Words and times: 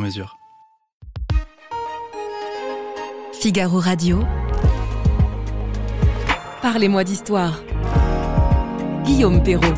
mesure. 0.00 0.38
Figaro 3.32 3.78
Radio. 3.78 4.20
Parlez-moi 6.62 7.04
d'histoire. 7.04 7.62
Guillaume 9.04 9.42
Perrault. 9.42 9.74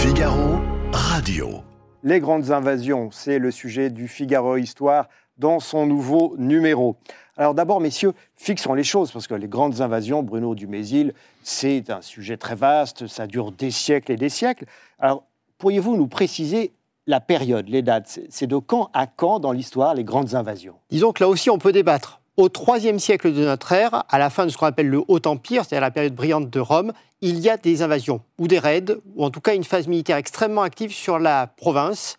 Figaro 0.00 0.58
Radio. 0.92 1.62
Les 2.02 2.20
grandes 2.20 2.50
invasions, 2.50 3.10
c'est 3.12 3.38
le 3.38 3.50
sujet 3.50 3.90
du 3.90 4.08
Figaro 4.08 4.56
Histoire 4.56 5.08
dans 5.36 5.60
son 5.60 5.86
nouveau 5.86 6.34
numéro. 6.36 6.96
Alors 7.36 7.54
d'abord, 7.54 7.80
messieurs, 7.80 8.12
fixons 8.34 8.74
les 8.74 8.82
choses, 8.82 9.12
parce 9.12 9.28
que 9.28 9.34
les 9.34 9.46
grandes 9.46 9.80
invasions, 9.80 10.24
Bruno 10.24 10.56
Dumézil, 10.56 11.14
c'est 11.44 11.90
un 11.90 12.02
sujet 12.02 12.36
très 12.36 12.56
vaste, 12.56 13.06
ça 13.06 13.28
dure 13.28 13.52
des 13.52 13.70
siècles 13.70 14.10
et 14.10 14.16
des 14.16 14.28
siècles. 14.28 14.64
Alors, 14.98 15.27
pourriez-vous 15.58 15.96
nous 15.96 16.06
préciser 16.06 16.72
la 17.06 17.20
période, 17.20 17.68
les 17.68 17.82
dates? 17.82 18.20
C'est 18.30 18.46
de 18.46 18.56
quand 18.56 18.90
à 18.94 19.06
quand 19.06 19.40
dans 19.40 19.52
l'histoire 19.52 19.94
les 19.94 20.04
grandes 20.04 20.34
invasions? 20.34 20.74
Disons 20.90 21.12
que 21.12 21.22
là 21.22 21.28
aussi, 21.28 21.50
on 21.50 21.58
peut 21.58 21.72
débattre. 21.72 22.20
Au 22.36 22.48
IIIe 22.48 23.00
siècle 23.00 23.34
de 23.34 23.44
notre 23.44 23.72
ère, 23.72 24.04
à 24.08 24.18
la 24.18 24.30
fin 24.30 24.46
de 24.46 24.50
ce 24.50 24.56
qu'on 24.56 24.66
appelle 24.66 24.88
le 24.88 25.02
Haut 25.08 25.26
Empire, 25.26 25.64
c'est-à-dire 25.64 25.80
la 25.80 25.90
période 25.90 26.14
brillante 26.14 26.48
de 26.48 26.60
Rome, 26.60 26.92
il 27.20 27.40
y 27.40 27.50
a 27.50 27.56
des 27.56 27.82
invasions 27.82 28.20
ou 28.38 28.46
des 28.46 28.60
raids, 28.60 28.94
ou 29.16 29.24
en 29.24 29.30
tout 29.30 29.40
cas 29.40 29.56
une 29.56 29.64
phase 29.64 29.88
militaire 29.88 30.16
extrêmement 30.16 30.62
active 30.62 30.92
sur 30.92 31.18
la 31.18 31.48
province 31.48 32.16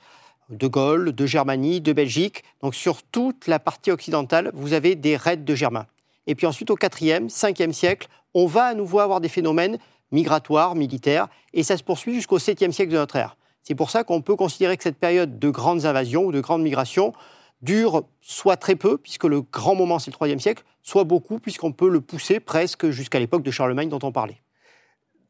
de 0.50 0.68
Gaule, 0.68 1.14
de 1.14 1.26
Germanie, 1.26 1.80
de 1.80 1.94
Belgique. 1.94 2.44
Donc 2.62 2.76
sur 2.76 3.02
toute 3.03 3.48
la 3.48 3.59
partie 3.59 3.92
occidentale, 3.92 4.52
vous 4.53 4.74
avez 4.74 4.96
des 4.96 5.16
raids 5.16 5.38
de 5.38 5.56
Germains. 5.56 5.86
Et 6.28 6.36
puis 6.36 6.48
ensuite, 6.48 6.70
au 6.70 6.76
IVe, 6.78 7.28
Ve 7.28 7.72
siècle, 7.72 8.08
on 8.34 8.46
va 8.46 8.66
à 8.66 8.74
nouveau 8.74 9.00
avoir 9.00 9.22
des 9.22 9.30
phénomènes 9.30 9.78
migratoires, 10.12 10.76
militaires, 10.76 11.28
et 11.54 11.64
ça 11.64 11.78
se 11.78 11.84
poursuit 11.84 12.14
jusqu'au 12.14 12.38
7e 12.40 12.72
siècle 12.72 12.92
de 12.92 12.98
notre 12.98 13.16
ère. 13.16 13.38
C'est 13.64 13.76
pour 13.76 13.90
ça 13.92 14.04
qu'on 14.04 14.22
peut 14.22 14.36
considérer 14.36 14.78
que 14.78 14.84
cette 14.84 14.98
période 14.98 15.38
de 15.40 15.50
grandes 15.50 15.86
invasions 15.86 16.24
ou 16.26 16.32
de 16.32 16.40
grandes 16.42 16.64
migrations 16.64 17.14
dure 17.62 18.04
soit 18.22 18.56
très 18.58 18.76
peu, 18.76 18.98
puisque 18.98 19.26
le 19.26 19.42
grand 19.42 19.76
moment 19.76 20.00
c'est 20.00 20.12
le 20.18 20.28
IIIe 20.28 20.40
siècle, 20.40 20.64
soit 20.82 21.04
beaucoup, 21.04 21.40
puisqu'on 21.40 21.72
peut 21.74 21.90
le 21.90 22.00
pousser 22.02 22.40
presque 22.40 22.90
jusqu'à 22.90 23.20
l'époque 23.20 23.44
de 23.44 23.52
Charlemagne 23.52 23.90
dont 23.90 24.00
on 24.02 24.12
parlait. 24.12 24.42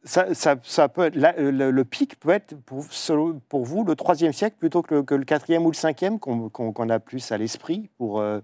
Ça, 0.06 0.34
ça- 0.34 0.56
ça 0.64 0.88
peut 0.88 1.06
être- 1.08 1.16
le, 1.18 1.72
le 1.72 1.84
pic 1.86 2.18
peut 2.20 2.30
être 2.30 2.56
pour, 2.62 2.86
selon- 2.90 3.42
pour 3.50 3.66
vous 3.66 3.84
le 3.84 3.96
IIIe 4.22 4.34
siècle 4.34 4.56
plutôt 4.58 4.82
que 4.82 4.96
le, 4.96 5.04
que 5.04 5.16
le 5.16 5.26
4e 5.26 5.66
ou 5.66 5.72
le 5.72 5.76
5e 5.76 6.20
qu'on 6.20 6.50
qu'on- 6.50 6.72
qu'on 6.72 6.90
a 6.90 7.00
plus 7.00 7.32
à 7.34 7.38
l'esprit 7.38 7.90
pour, 7.98 8.22
euh, 8.22 8.40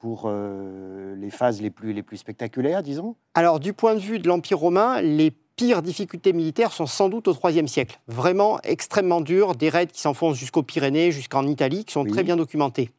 pour 0.00 0.24
euh, 0.26 1.14
les 1.16 1.30
phases 1.30 1.62
les 1.62 1.70
plus, 1.70 1.92
les 1.94 2.02
plus 2.02 2.18
spectaculaires, 2.18 2.82
disons? 2.82 3.16
Alors, 3.34 3.58
du 3.58 3.72
point 3.72 3.94
de 3.94 4.00
vue 4.00 4.18
de 4.18 4.28
l'Empire 4.28 4.58
romain, 4.58 5.00
les 5.00 5.32
pires 5.58 5.82
difficultés 5.82 6.32
militaires 6.32 6.72
sont 6.72 6.86
sans 6.86 7.08
doute 7.08 7.26
au 7.26 7.34
IIIe 7.34 7.68
siècle. 7.68 7.98
Vraiment 8.06 8.60
extrêmement 8.62 9.20
durs, 9.20 9.56
des 9.56 9.68
raids 9.68 9.88
qui 9.88 10.00
s'enfoncent 10.00 10.38
jusqu'aux 10.38 10.62
Pyrénées, 10.62 11.10
jusqu'en 11.10 11.44
Italie, 11.46 11.84
qui 11.84 11.92
sont 11.92 12.04
Oui. 12.04 12.12
très 12.12 12.22
bien 12.22 12.36
documentés. 12.36 12.90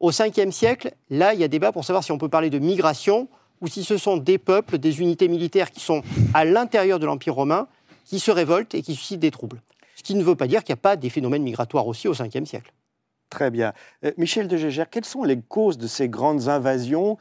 Au 0.00 0.10
Ve 0.10 0.50
siècle, 0.50 0.92
là, 1.10 1.32
il 1.32 1.40
y 1.40 1.44
a 1.44 1.48
débat 1.48 1.70
pour 1.70 1.84
savoir 1.84 2.02
si 2.02 2.10
on 2.10 2.18
peut 2.18 2.28
parler 2.28 2.50
de 2.50 2.58
migration 2.58 3.28
ou 3.60 3.68
si 3.68 3.84
ce 3.84 3.96
sont 3.96 4.16
des 4.16 4.36
peuples, 4.38 4.78
des 4.78 5.00
unités 5.00 5.28
militaires 5.28 5.70
qui 5.70 5.78
sont 5.80 6.02
à 6.34 6.44
l'intérieur 6.44 6.98
de 6.98 7.06
l'Empire 7.06 7.34
romain, 7.34 7.68
qui 8.04 8.18
se 8.18 8.32
révoltent 8.32 8.74
et 8.74 8.82
qui 8.82 8.94
suscitent 8.96 9.20
des 9.20 9.30
troubles. 9.30 9.62
Ce 9.94 10.02
qui 10.02 10.16
ne 10.16 10.22
veut 10.24 10.34
pas 10.36 10.48
dire 10.48 10.64
qu'il 10.64 10.72
n'y 10.72 10.78
a 10.78 10.82
pas 10.82 10.96
des 10.96 11.10
phénomènes 11.10 11.42
migratoires 11.44 11.86
aussi 11.86 12.08
au 12.08 12.12
Ve 12.12 12.44
siècle. 12.44 12.72
Très 13.30 13.50
bien. 13.50 13.72
Euh, 14.04 14.10
Michel 14.16 14.48
de 14.48 14.56
Gégère, 14.56 14.90
quelles 14.90 15.04
sont 15.04 15.22
les 15.22 15.38
causes 15.40 15.78
de 15.78 15.86
ces 15.86 16.08
grandes 16.08 16.48
invasions, 16.48 17.16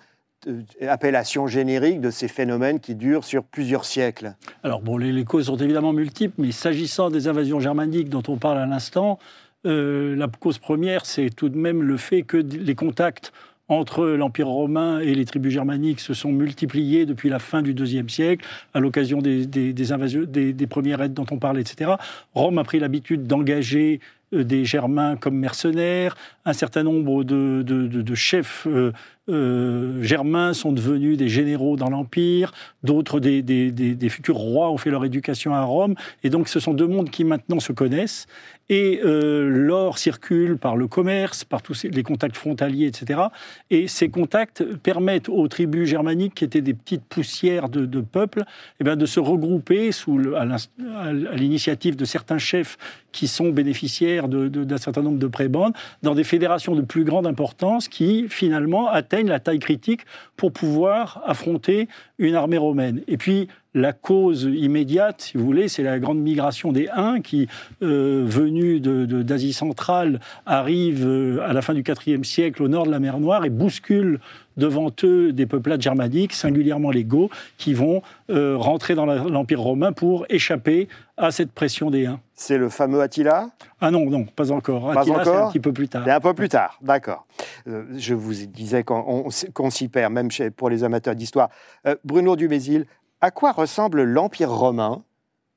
appellation 0.88 1.48
générique 1.48 2.02
de 2.02 2.10
ces 2.10 2.28
phénomènes 2.28 2.80
qui 2.80 2.96
durent 2.96 3.24
sur 3.24 3.44
plusieurs 3.44 3.86
siècles 3.86 4.36
Alors, 4.64 4.82
bon, 4.82 4.98
les, 4.98 5.24
causes 5.24 5.48
sont 5.48 5.58
évidemment 5.58 5.94
multiples, 5.94 6.36
mais 6.38 6.52
s'agissant 6.52 7.10
des 7.10 7.28
invasions 7.28 7.60
germaniques 7.60 8.10
dont 8.10 8.24
on 8.28 8.38
parle 8.38 8.60
à 8.60 8.66
l'instant, 8.66 9.20
euh, 9.66 10.16
la 10.16 10.28
cause 10.28 10.60
première, 10.60 11.06
c'est 11.06 11.30
tout 11.30 11.50
de 11.50 11.58
même 11.58 11.82
le 11.84 11.98
fait 11.98 12.22
que 12.22 12.38
les 12.38 12.76
contacts 12.76 13.32
entre 13.70 14.06
l'Empire 14.06 14.48
romain 14.48 15.00
et 15.00 15.14
les 15.14 15.26
tribus 15.26 15.52
germaniques 15.52 16.00
se 16.00 16.14
sont 16.14 16.32
multipliés 16.32 17.06
depuis 17.06 17.28
la 17.28 17.38
fin 17.40 17.62
du 17.62 17.74
IIe 17.74 18.10
siècle, 18.10 18.46
à 18.74 18.80
l'occasion 18.80 19.22
des, 19.22 19.46
des- 19.46 19.74
des 19.74 20.68
premières 20.68 21.00
raids 21.00 21.10
dont 21.10 21.26
on 21.32 21.38
parle, 21.38 21.60
etc. 21.60 21.92
Rome 22.34 22.60
a 22.60 22.64
pris 22.64 22.80
l'habitude 22.80 23.28
d'engager 23.28 24.00
euh, 24.00 24.06
des 24.32 24.66
Germains 24.66 25.16
comme 25.16 25.38
mercenaires. 25.38 26.16
Un 26.46 26.54
certain 26.54 26.84
nombre 26.84 27.24
de, 27.24 28.16
chefs 28.16 28.68
euh, 28.68 28.92
euh, 29.30 30.02
germains 30.02 30.54
sont 30.54 30.72
devenus 30.72 31.18
des 31.18 31.28
généraux 31.28 31.76
dans 31.76 31.90
l'Empire. 31.90 32.54
D'autres, 32.84 33.20
des, 33.20 34.10
futurs 34.10 34.38
rois, 34.38 34.72
ont 34.72 34.78
fait 34.78 34.90
leur 34.90 35.04
éducation 35.04 35.54
à 35.54 35.64
Rome. 35.64 35.96
Et 36.24 36.30
donc, 36.30 36.48
ce 36.48 36.60
sont 36.60 36.74
deux 36.74 36.88
mondes 36.88 37.10
qui 37.10 37.24
maintenant 37.24 37.60
se 37.60 37.74
connaissent. 37.74 38.28
Et 38.70 39.00
euh, 39.06 39.48
l'or 39.50 39.98
circule 39.98 40.58
par 40.58 40.76
le 40.76 40.88
commerce, 40.88 41.46
par 41.46 41.62
tous 41.62 41.84
les 41.84 42.04
contacts 42.04 42.36
frontaliers, 42.36 42.88
etc. 42.88 43.22
Et 43.70 43.88
ces 43.88 44.10
contacts 44.10 44.64
permettent 44.64 45.30
aux 45.30 45.48
tribus 45.48 45.88
germaniques, 45.88 46.36
qui 46.36 46.44
étaient 46.44 46.62
des 46.62 46.74
petites 46.74 47.06
poussières 47.06 47.70
de, 47.70 47.86
de 47.86 48.02
peuples, 48.02 48.44
eh 48.82 48.84
de 48.84 49.06
se 49.06 49.22
regrouper 49.22 49.94
sous 49.94 50.20
à 50.36 51.14
l'initiative 51.36 51.96
de 51.96 52.04
certains 52.06 52.38
chefs 52.38 52.78
qui 53.14 53.28
sont 53.28 53.50
bénéficiaires 53.50 54.17
d'un 54.28 54.78
certain 54.78 55.02
nombre 55.02 55.20
de 55.20 55.28
prébendes, 55.28 55.74
dans 56.04 56.16
des 56.16 56.24
fédérations 56.24 56.76
de 56.76 56.82
plus 56.82 57.04
grande 57.04 57.28
importance 57.28 57.88
qui, 57.88 58.28
finalement, 58.30 58.90
atteignent 58.90 59.30
la 59.30 59.40
taille 59.40 59.60
critique 59.60 60.02
pour 60.36 60.52
pouvoir 60.52 61.22
affronter 61.26 61.88
une 62.18 62.36
armée 62.36 62.58
romaine. 62.58 63.02
Et 63.08 63.18
puis, 63.18 63.48
la 63.74 63.94
cause 63.94 64.50
immédiate, 64.52 65.22
si 65.22 65.38
vous 65.38 65.46
voulez, 65.46 65.68
c'est 65.68 65.84
la 65.84 66.00
grande 66.00 66.20
migration 66.20 66.72
des 66.72 66.88
Huns 66.90 67.22
qui, 67.22 67.48
euh, 67.84 68.24
venus 68.26 68.82
d'Asie 68.82 69.54
centrale, 69.54 70.20
arrivent 70.46 71.06
euh, 71.06 71.48
à 71.48 71.54
la 71.54 71.62
fin 71.62 71.76
du 71.76 71.84
IVe 72.08 72.24
siècle 72.24 72.64
au 72.64 72.68
nord 72.68 72.88
de 72.88 72.92
la 72.92 73.00
mer 73.00 73.20
Noire 73.20 73.46
et 73.46 73.52
bousculent 73.52 74.20
devant 74.58 74.90
eux 75.04 75.32
des 75.32 75.46
peuplades 75.46 75.82
germaniques, 75.82 76.34
singulièrement 76.34 76.92
les 76.92 77.04
Goths, 77.04 77.32
qui 77.58 77.74
vont 77.74 78.02
euh, 78.30 78.58
rentrer 78.58 78.96
dans 78.96 79.06
l'Empire 79.06 79.62
romain 79.62 79.92
pour 79.94 80.26
échapper 80.30 80.88
à 81.16 81.32
cette 81.32 81.52
pression 81.52 81.90
des 81.90 82.06
Huns. 82.08 82.20
C'est 82.34 82.58
le 82.58 82.70
fameux 82.70 83.02
Attila? 83.02 83.50
Ah 83.80 83.90
non, 83.92 84.10
non, 84.10 84.26
pas 84.26 84.52
encore. 84.52 84.92
Pas 84.94 85.02
Attila, 85.02 85.24
c'est 85.24 85.30
un 85.36 85.48
petit 85.50 85.60
peu 85.60 85.72
plus 85.74 85.88
tard. 85.88 86.04
C'est 86.06 86.12
un 86.12 86.20
peu 86.20 86.34
plus 86.34 86.50
tard, 86.50 86.78
d'accord. 86.82 87.26
Euh, 87.68 87.86
je 87.96 88.14
vous 88.14 88.34
disais 88.34 88.84
qu'on 88.84 89.04
on- 89.28 89.30
qu'on 89.54 89.70
s'y 89.70 89.88
perd, 89.88 90.12
même 90.12 90.30
chez- 90.32 90.50
pour 90.52 90.70
les 90.70 90.84
amateurs 90.84 91.16
d'histoire. 91.16 91.50
Euh, 91.86 91.96
Bruno 92.04 92.36
Dumézil, 92.36 92.86
à 93.22 93.32
quoi 93.32 93.52
ressemble 93.52 94.04
l'Empire 94.04 94.52
romain 94.52 95.02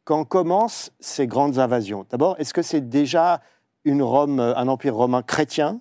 quand 0.04 0.24
commencent 0.24 0.92
ces 1.00 1.26
grandes 1.26 1.58
invasions? 1.58 2.06
D'abord, 2.10 2.36
est-ce 2.38 2.54
que 2.54 2.62
c'est 2.62 2.88
déjà 2.88 3.40
une 3.84 4.02
Rome, 4.02 4.40
un 4.40 4.68
empire 4.68 4.94
romain 4.94 5.22
chrétien? 5.22 5.80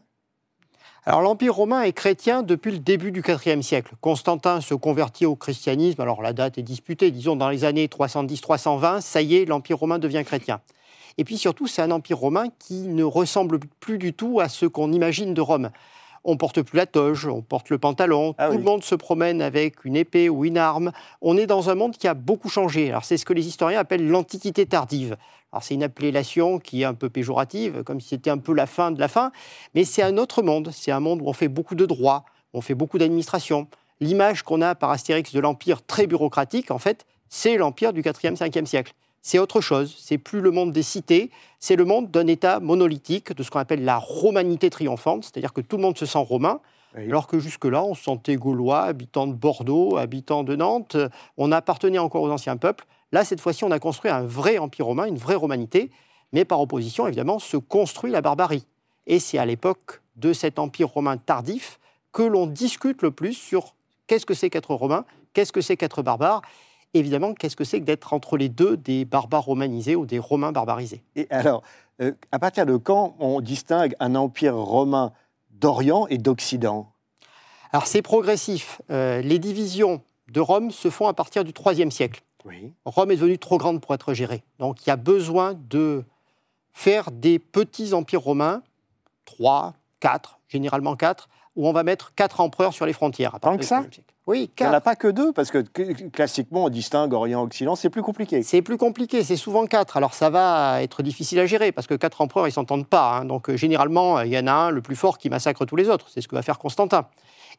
Alors 1.09 1.23
l'Empire 1.23 1.55
romain 1.55 1.81
est 1.81 1.91
chrétien 1.91 2.43
depuis 2.43 2.69
le 2.69 2.77
début 2.77 3.11
du 3.11 3.23
IVe 3.27 3.63
siècle. 3.63 3.95
Constantin 3.99 4.61
se 4.61 4.75
convertit 4.75 5.25
au 5.25 5.35
christianisme, 5.35 5.99
alors 6.01 6.21
la 6.21 6.33
date 6.33 6.59
est 6.59 6.61
disputée, 6.61 7.09
disons 7.09 7.35
dans 7.35 7.49
les 7.49 7.65
années 7.65 7.87
310-320, 7.87 9.01
ça 9.01 9.19
y 9.23 9.37
est, 9.37 9.45
l'Empire 9.45 9.79
romain 9.79 9.97
devient 9.97 10.21
chrétien. 10.23 10.61
Et 11.17 11.23
puis 11.23 11.39
surtout, 11.39 11.65
c'est 11.65 11.81
un 11.81 11.89
empire 11.89 12.19
romain 12.19 12.45
qui 12.59 12.81
ne 12.81 13.03
ressemble 13.03 13.59
plus 13.79 13.97
du 13.97 14.13
tout 14.13 14.39
à 14.39 14.49
ce 14.49 14.67
qu'on 14.67 14.93
imagine 14.93 15.33
de 15.33 15.41
Rome. 15.41 15.71
On 16.25 16.37
porte 16.37 16.61
plus 16.61 16.77
la 16.77 16.85
toge, 16.85 17.25
on 17.25 17.41
porte 17.41 17.71
le 17.71 17.79
pantalon, 17.79 18.35
Ah 18.37 18.45
tout 18.45 18.51
oui. 18.51 18.57
le 18.59 18.63
monde 18.63 18.83
se 18.83 18.93
promène 18.93 19.41
avec 19.41 19.85
une 19.85 19.95
épée 19.95 20.29
ou 20.29 20.45
une 20.45 20.59
arme. 20.59 20.91
On 21.23 21.37
est 21.37 21.47
dans 21.47 21.71
un 21.71 21.75
monde 21.75 21.97
qui 21.97 22.07
a 22.07 22.13
beaucoup 22.13 22.49
changé. 22.49 22.89
Alors 22.89 23.03
c'est 23.03 23.17
ce 23.17 23.25
que 23.25 23.33
les 23.33 23.47
historiens 23.47 23.79
appellent 23.79 24.07
l'Antiquité 24.07 24.67
tardive. 24.67 25.17
Alors 25.51 25.63
c'est 25.63 25.73
une 25.73 25.83
appellation 25.83 26.59
qui 26.59 26.81
est 26.81 26.85
un 26.85 26.93
peu 26.93 27.09
péjorative, 27.09 27.83
comme 27.83 27.99
si 27.99 28.09
c'était 28.09 28.29
un 28.29 28.37
peu 28.37 28.53
la 28.53 28.67
fin 28.67 28.91
de 28.91 28.99
la 28.99 29.07
fin, 29.07 29.31
mais 29.73 29.83
c'est 29.83 30.03
un 30.03 30.17
autre 30.17 30.43
monde. 30.43 30.69
C'est 30.71 30.91
un 30.91 30.99
monde 30.99 31.21
où 31.21 31.27
on 31.27 31.33
fait 31.33 31.47
beaucoup 31.47 31.75
de 31.75 31.85
droits, 31.85 32.23
où 32.53 32.59
on 32.59 32.61
fait 32.61 32.75
beaucoup 32.75 32.97
d'administration. 32.99 33.67
L'image 33.99 34.43
qu'on 34.43 34.61
a 34.61 34.75
par 34.75 34.91
Astérix 34.91 35.33
de 35.33 35.39
l'Empire 35.39 35.81
très 35.85 36.07
bureaucratique, 36.07 36.71
en 36.71 36.77
fait, 36.77 37.05
c'est 37.29 37.57
l'Empire 37.57 37.93
du 37.93 38.01
4e, 38.01 38.35
5e 38.37 38.65
siècle. 38.65 38.93
C'est 39.21 39.39
autre 39.39 39.59
chose, 39.59 39.95
c'est 39.99 40.17
plus 40.17 40.39
le 40.39 40.51
monde 40.51 40.71
des 40.71 40.83
cités, 40.83 41.29
c'est 41.59 41.75
le 41.75 41.83
monde 41.83 42.09
d'un 42.09 42.25
État 42.27 42.59
monolithique, 42.61 43.33
de 43.33 43.43
ce 43.43 43.51
qu'on 43.51 43.59
appelle 43.59 43.83
la 43.83 43.97
romanité 43.97 44.69
triomphante, 44.69 45.25
c'est-à-dire 45.25 45.51
que 45.51 45.59
tout 45.61 45.75
le 45.75 45.81
monde 45.81 45.97
se 45.97 46.05
sent 46.05 46.19
romain, 46.19 46.61
Oui. 46.95 47.03
alors 47.03 47.27
que 47.27 47.37
jusque-là, 47.37 47.83
on 47.83 47.95
se 47.95 48.03
sentait 48.03 48.37
gaulois, 48.37 48.83
habitants 48.83 49.27
de 49.27 49.33
Bordeaux, 49.33 49.97
habitants 49.97 50.43
de 50.43 50.55
Nantes, 50.55 50.95
on 51.37 51.51
appartenait 51.51 51.97
encore 51.99 52.21
aux 52.21 52.31
anciens 52.31 52.55
peuples. 52.55 52.85
Là, 53.11 53.23
cette 53.23 53.41
fois-ci, 53.41 53.63
on 53.63 53.71
a 53.71 53.79
construit 53.79 54.11
un 54.11 54.23
vrai 54.23 54.57
empire 54.57 54.85
romain, 54.85 55.05
une 55.05 55.17
vraie 55.17 55.35
romanité. 55.35 55.91
mais 56.31 56.45
par 56.45 56.61
opposition, 56.61 57.07
évidemment, 57.07 57.39
se 57.39 57.57
construit 57.57 58.11
la 58.11 58.21
barbarie. 58.21 58.67
Et 59.07 59.19
c'est 59.19 59.39
à 59.39 59.45
l'époque 59.45 60.01
de 60.15 60.31
cet 60.31 60.59
empire 60.59 60.89
romain 60.89 61.17
tardif 61.17 61.79
que 62.11 62.21
l'on 62.21 62.45
discute 62.45 63.01
le 63.01 63.09
plus 63.09 63.33
sur 63.33 63.73
qu'est-ce 64.05 64.25
que 64.25 64.35
c'est 64.35 64.49
qu'être 64.49 64.75
romain, 64.75 65.05
qu'est-ce 65.33 65.51
que 65.51 65.61
c'est 65.61 65.77
qu'être 65.77 66.03
barbare, 66.03 66.41
évidemment, 66.93 67.33
qu'est-ce 67.33 67.55
que 67.55 67.63
c'est 67.63 67.79
que 67.79 67.85
d'être 67.85 68.13
entre 68.13 68.37
les 68.37 68.49
deux 68.49 68.77
des 68.77 69.05
barbares 69.05 69.45
romanisés 69.45 69.95
ou 69.95 70.05
des 70.05 70.19
romains 70.19 70.51
barbarisés. 70.51 71.03
Et 71.15 71.27
alors, 71.29 71.63
euh, 72.01 72.11
à 72.31 72.39
partir 72.39 72.65
de 72.65 72.77
quand 72.77 73.15
on 73.19 73.41
distingue 73.41 73.95
un 73.99 74.15
empire 74.15 74.55
romain 74.55 75.13
d'Orient 75.51 76.07
et 76.07 76.17
d'Occident? 76.17 76.91
Alors 77.71 77.87
c'est 77.87 78.01
progressif. 78.01 78.81
Euh, 78.89 79.21
les 79.21 79.39
divisions 79.39 80.01
de 80.31 80.39
Rome 80.39 80.71
se 80.71 80.89
font 80.89 81.07
à 81.07 81.13
partir 81.13 81.43
du 81.43 81.53
IIIe 81.65 81.91
siècle. 81.91 82.21
Oui. 82.45 82.71
Rome 82.85 83.11
est 83.11 83.15
devenue 83.15 83.37
trop 83.37 83.57
grande 83.57 83.81
pour 83.81 83.93
être 83.93 84.13
gérée. 84.13 84.43
Donc 84.59 84.85
il 84.85 84.89
y 84.89 84.91
a 84.91 84.95
besoin 84.95 85.53
de 85.69 86.03
faire 86.71 87.11
des 87.11 87.39
petits 87.39 87.93
empires 87.93 88.21
romains, 88.21 88.61
trois, 89.25 89.73
quatre, 89.99 90.39
généralement 90.47 90.95
quatre, 90.95 91.27
où 91.55 91.67
on 91.67 91.73
va 91.73 91.83
mettre 91.83 92.13
quatre 92.15 92.39
empereurs 92.39 92.73
sur 92.73 92.85
les 92.85 92.93
frontières. 92.93 93.35
à 93.35 93.39
Tant 93.39 93.57
que 93.57 93.65
ça 93.65 93.81
siècle. 93.81 94.01
Oui, 94.27 94.51
Il 94.59 94.63
n'y 94.63 94.69
en 94.69 94.73
a 94.73 94.79
pas 94.81 94.95
que 94.95 95.07
deux, 95.07 95.33
parce 95.33 95.49
que 95.49 95.57
classiquement, 96.09 96.65
on 96.65 96.69
distingue 96.69 97.11
Orient-Occident, 97.13 97.75
c'est 97.75 97.89
plus 97.89 98.03
compliqué. 98.03 98.43
C'est 98.43 98.61
plus 98.61 98.77
compliqué, 98.77 99.23
c'est 99.23 99.35
souvent 99.35 99.65
quatre. 99.65 99.97
Alors 99.97 100.13
ça 100.13 100.29
va 100.29 100.83
être 100.83 101.01
difficile 101.01 101.39
à 101.39 101.47
gérer 101.47 101.71
parce 101.71 101.87
que 101.87 101.95
quatre 101.95 102.21
empereurs, 102.21 102.47
ils 102.47 102.51
s'entendent 102.51 102.85
pas. 102.87 103.17
hein. 103.17 103.25
Donc 103.25 103.49
euh, 103.49 103.57
généralement, 103.57 104.21
il 104.21 104.31
y 104.31 104.37
en 104.37 104.45
a 104.45 104.51
un, 104.51 104.69
le 104.69 104.81
plus 104.83 104.95
fort, 104.95 105.17
qui 105.17 105.29
massacre 105.31 105.65
tous 105.65 105.75
les 105.75 105.89
autres. 105.89 106.05
C'est 106.09 106.21
ce 106.21 106.27
que 106.27 106.35
va 106.35 106.43
faire 106.43 106.59
Constantin. 106.59 107.07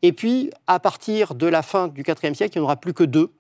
Et 0.03 0.13
puis, 0.13 0.51
à 0.69 0.79
partir 0.79 1.35
de 1.35 1.49
la 1.49 1.63
fin 1.63 1.89
du 1.89 2.03
IVe 2.07 2.35
siècle, 2.35 2.57
il 2.57 2.61
n'y 2.61 2.63
en 2.63 2.65
aura 2.67 2.77
plus 2.77 2.95
que 2.95 3.03
deux. 3.05 3.33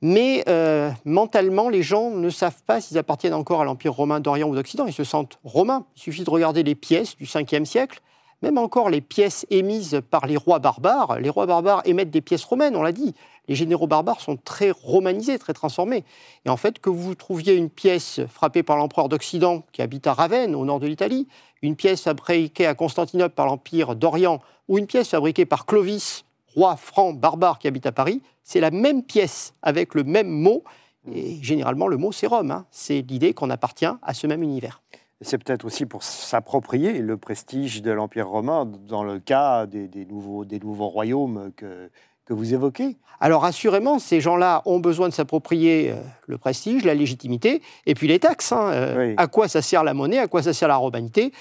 Mais 0.00 0.44
euh, 0.48 0.90
mentalement, 1.04 1.68
les 1.68 1.82
gens 1.82 2.10
ne 2.10 2.30
savent 2.30 2.62
pas 2.64 2.80
s'ils 2.80 2.98
appartiennent 2.98 3.34
encore 3.34 3.60
à 3.60 3.64
l'Empire 3.64 3.92
romain 3.92 4.20
d'Orient 4.20 4.48
ou 4.48 4.54
d'Occident. 4.54 4.86
Ils 4.86 4.92
se 4.92 5.04
sentent 5.04 5.38
romains. 5.42 5.86
Il 5.96 6.02
suffit 6.02 6.22
de 6.22 6.30
regarder 6.30 6.62
les 6.62 6.76
pièces 6.76 7.16
du 7.16 7.24
5e 7.24 7.64
siècle, 7.64 8.00
même 8.40 8.58
encore 8.58 8.90
les 8.90 9.00
pièces 9.00 9.44
émises 9.50 10.00
par 10.08 10.28
les 10.28 10.36
rois 10.36 10.60
barbares. 10.60 11.18
Les 11.18 11.30
rois 11.30 11.46
barbares 11.46 11.82
émettent 11.84 12.10
des 12.10 12.20
pièces 12.20 12.44
romaines, 12.44 12.76
on 12.76 12.82
l'a 12.82 12.92
dit. 12.92 13.14
Les 13.48 13.56
généraux 13.56 13.88
barbares 13.88 14.20
sont 14.20 14.36
très 14.36 14.70
romanisés, 14.70 15.36
très 15.38 15.54
transformés. 15.54 16.04
Et 16.44 16.50
en 16.50 16.56
fait, 16.56 16.78
que 16.78 16.90
vous 16.90 17.16
trouviez 17.16 17.54
une 17.54 17.70
pièce 17.70 18.20
frappée 18.28 18.62
par 18.62 18.76
l'empereur 18.76 19.08
d'Occident 19.08 19.64
qui 19.72 19.82
habite 19.82 20.06
à 20.06 20.12
Ravenne, 20.12 20.54
au 20.54 20.64
nord 20.64 20.78
de 20.78 20.86
l'Italie, 20.86 21.26
une 21.62 21.74
pièce 21.74 22.02
fabriquée 22.02 22.66
à 22.66 22.74
Constantinople 22.74 23.34
par 23.34 23.46
l'Empire 23.46 23.96
d'Orient, 23.96 24.40
ou 24.68 24.78
une 24.78 24.86
pièce 24.86 25.08
fabriquée 25.08 25.46
par 25.46 25.66
Clovis, 25.66 26.24
roi 26.54 26.76
franc 26.76 27.12
barbare 27.12 27.58
qui 27.58 27.68
habite 27.68 27.86
à 27.86 27.92
Paris, 27.92 28.22
c'est 28.42 28.60
la 28.60 28.70
même 28.70 29.02
pièce 29.02 29.54
avec 29.62 29.94
le 29.94 30.04
même 30.04 30.28
mot. 30.28 30.64
Et 31.12 31.38
généralement, 31.42 31.86
le 31.88 31.96
mot, 31.96 32.12
c'est 32.12 32.26
Rome. 32.26 32.50
hein. 32.50 32.66
C'est 32.70 33.00
l'idée 33.02 33.32
qu'on 33.34 33.50
appartient 33.50 33.86
à 34.02 34.14
ce 34.14 34.26
même 34.26 34.42
univers. 34.42 34.82
C'est 35.20 35.38
peut-être 35.42 35.64
aussi 35.64 35.84
pour 35.86 36.02
s'approprier 36.02 37.00
le 37.00 37.16
prestige 37.16 37.82
de 37.82 37.90
l'Empire 37.90 38.28
romain 38.28 38.66
dans 38.88 39.02
le 39.02 39.18
cas 39.18 39.66
des, 39.66 39.88
des 39.88 40.04
nouveaux, 40.06 40.44
des 40.44 40.60
nouveaux 40.60 40.88
royaumes 40.88 41.50
que, 41.56 41.90
que 42.24 42.34
vous 42.34 42.54
évoquez. 42.54 42.96
Alors 43.20 43.44
assurément, 43.44 43.98
ces 43.98 44.20
gens-là 44.20 44.62
ont 44.64 44.78
besoin 44.78 45.08
de 45.08 45.12
s'approprier 45.14 45.90
euh, 45.90 45.96
le 46.28 46.38
prestige, 46.38 46.84
la 46.84 46.94
légitimité, 46.94 47.62
et 47.86 47.94
puis 47.94 48.06
les 48.06 48.20
taxes. 48.20 48.52
hein. 48.52 48.70
Euh, 48.70 49.08
Oui. 49.08 49.14
À 49.16 49.26
quoi 49.26 49.48
ça 49.48 49.60
sert 49.60 49.82
la 49.82 49.92
monnaie 49.94 50.18
À 50.18 50.28
quoi 50.28 50.42
ça 50.42 50.52
sert 50.52 50.68
la 50.68 50.76
romanité 50.76 51.32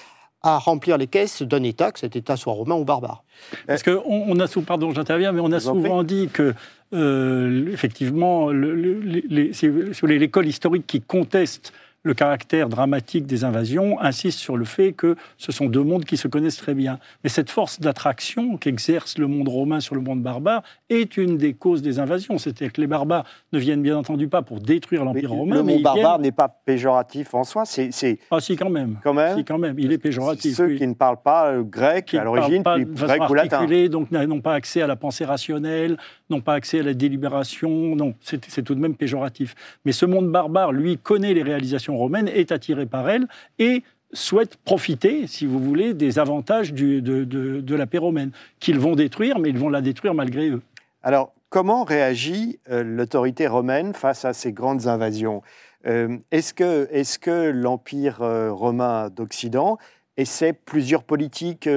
À 0.43 0.59
remplir 0.59 0.97
les 0.97 1.07
caisses 1.07 1.41
d'un 1.41 1.63
État, 1.63 1.91
que 1.91 1.99
cet 1.99 2.15
État 2.15 2.37
soit 2.37 2.53
romain 2.53 2.75
ou 2.75 2.85
barbare. 2.85 3.23
Parce 3.65 3.81
qu'on 3.83 4.01
on 4.05 4.39
a 4.39 4.47
souvent, 4.47 4.65
pardon, 4.65 4.91
j'interviens, 4.93 5.31
mais 5.31 5.41
on 5.41 5.51
a 5.51 5.59
souvent 5.59 6.03
dit 6.03 6.29
que, 6.31 6.53
euh, 6.93 7.71
effectivement, 7.73 8.49
le- 8.51 8.75
le- 8.75 10.15
l'école 10.17 10.47
historique 10.47 10.85
qui 10.85 11.01
conteste 11.01 11.73
le 12.03 12.13
caractère 12.13 12.69
dramatique 12.69 13.25
des 13.25 13.43
invasions 13.43 13.99
insiste 13.99 14.39
sur 14.39 14.55
le 14.55 14.65
fait 14.65 14.93
que 14.93 15.15
ce 15.37 15.51
sont 15.51 15.65
deux 15.65 15.83
mondes 15.83 16.05
qui 16.05 16.15
se 16.15 16.27
connaissent 16.27 16.57
très 16.57 16.73
bien. 16.73 16.99
Mais 17.23 17.29
cette 17.29 17.49
force 17.49 17.79
d'attraction 17.79 18.57
qu'exerce 18.57 19.17
le 19.17 19.27
monde 19.27 19.49
romain 19.49 19.79
sur 19.79 19.93
le 19.95 20.01
monde 20.01 20.21
barbare 20.21 20.63
est 20.89 21.17
une 21.17 21.37
des 21.37 21.53
causes 21.53 21.81
des 21.81 21.99
invasions. 21.99 22.37
C'est-à-dire 22.37 22.71
que 22.71 22.81
les 22.81 22.87
barbares 22.87 23.25
ne 23.51 23.59
viennent 23.59 23.81
bien 23.81 23.97
entendu 23.97 24.27
pas 24.27 24.41
pour 24.41 24.59
détruire 24.59 25.03
l'Empire 25.03 25.31
romain, 25.31 25.57
le 25.57 25.63
mot 25.63 25.79
barbare 25.79 26.17
viennent... 26.17 26.21
n'est 26.21 26.31
pas 26.31 26.47
péjoratif 26.47 27.33
en 27.33 27.43
soi, 27.43 27.65
c'est 27.65 27.89
Ah 28.31 28.39
si, 28.39 28.55
quand 28.55 28.69
même. 28.69 28.99
quand 29.03 29.13
même 29.13 29.37
Si, 29.37 29.43
quand 29.43 29.57
même. 29.57 29.77
Il 29.77 29.91
est 29.91 29.97
péjoratif. 29.97 30.55
ceux 30.55 30.67
oui. 30.67 30.77
qui 30.77 30.87
ne 30.87 30.93
parlent 30.93 31.21
pas 31.21 31.51
euh, 31.51 31.63
grec 31.63 32.13
à 32.13 32.23
l'origine, 32.23 32.63
puis 32.63 32.85
grec 32.85 33.21
ou 33.29 33.33
latin. 33.33 33.65
donc 33.89 34.11
n'ont 34.11 34.41
pas 34.41 34.53
accès 34.53 34.81
à 34.81 34.87
la 34.87 34.95
pensée 34.95 35.25
rationnelle, 35.25 35.97
n'ont 36.29 36.41
pas 36.41 36.53
accès 36.53 36.79
à 36.79 36.83
la 36.83 36.93
délibération. 36.93 37.95
Non, 37.95 38.13
c'est 38.21 38.63
tout 38.63 38.75
de 38.75 38.79
même 38.79 38.95
péjoratif. 38.95 39.55
Mais 39.83 39.91
ce 39.91 40.05
monde 40.05 40.31
barbare, 40.31 40.71
lui, 40.71 40.97
connaît 40.97 41.33
les 41.33 41.43
réalisations 41.43 41.86
romaines, 41.95 42.27
est 42.27 42.51
attiré 42.51 42.85
par 42.85 43.09
elles 43.09 43.27
et 43.59 43.83
souhaite 44.13 44.57
profiter, 44.57 45.27
si 45.27 45.45
vous 45.45 45.59
voulez, 45.59 45.93
des 45.93 46.19
avantages 46.19 46.73
de, 46.73 47.75
la 47.75 47.87
paix 47.87 47.97
romaine, 47.97 48.31
qu'ils 48.59 48.79
vont 48.79 48.95
détruire, 48.95 49.39
mais 49.39 49.49
ils 49.49 49.57
vont 49.57 49.69
la 49.69 49.81
détruire 49.81 50.13
malgré 50.13 50.49
eux. 50.49 50.61
Alors, 51.03 51.33
comment 51.49 51.83
réagit 51.83 52.59
euh, 52.69 52.83
l'autorité 52.83 53.47
romaine 53.47 53.93
face 53.93 54.25
à 54.25 54.33
ces 54.33 54.51
grandes 54.51 54.87
invasions? 54.87 55.41
Euh, 55.85 56.17
Est-ce 56.31 56.53
que, 56.53 57.49
l'Empire 57.51 58.21
euh, 58.21 58.51
romain 58.51 59.09
d'Occident 59.09 59.77
essaie 60.17 60.53
plusieurs 60.53 61.03
politiques 61.03 61.69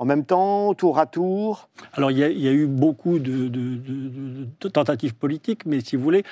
en 0.00 0.04
même 0.04 0.24
temps, 0.24 0.74
tour 0.74 1.00
à 1.00 1.06
tour 1.06 1.68
Alors, 1.92 2.12
il 2.12 2.18
y 2.18 2.48
a, 2.48 2.52
eu 2.52 2.66
beaucoup 2.66 3.18
de, 3.18 4.46
tentatives 4.68 5.14
politiques, 5.16 5.66
mais 5.66 5.80
si 5.80 5.96
vous 5.96 6.02
voulez, 6.04 6.22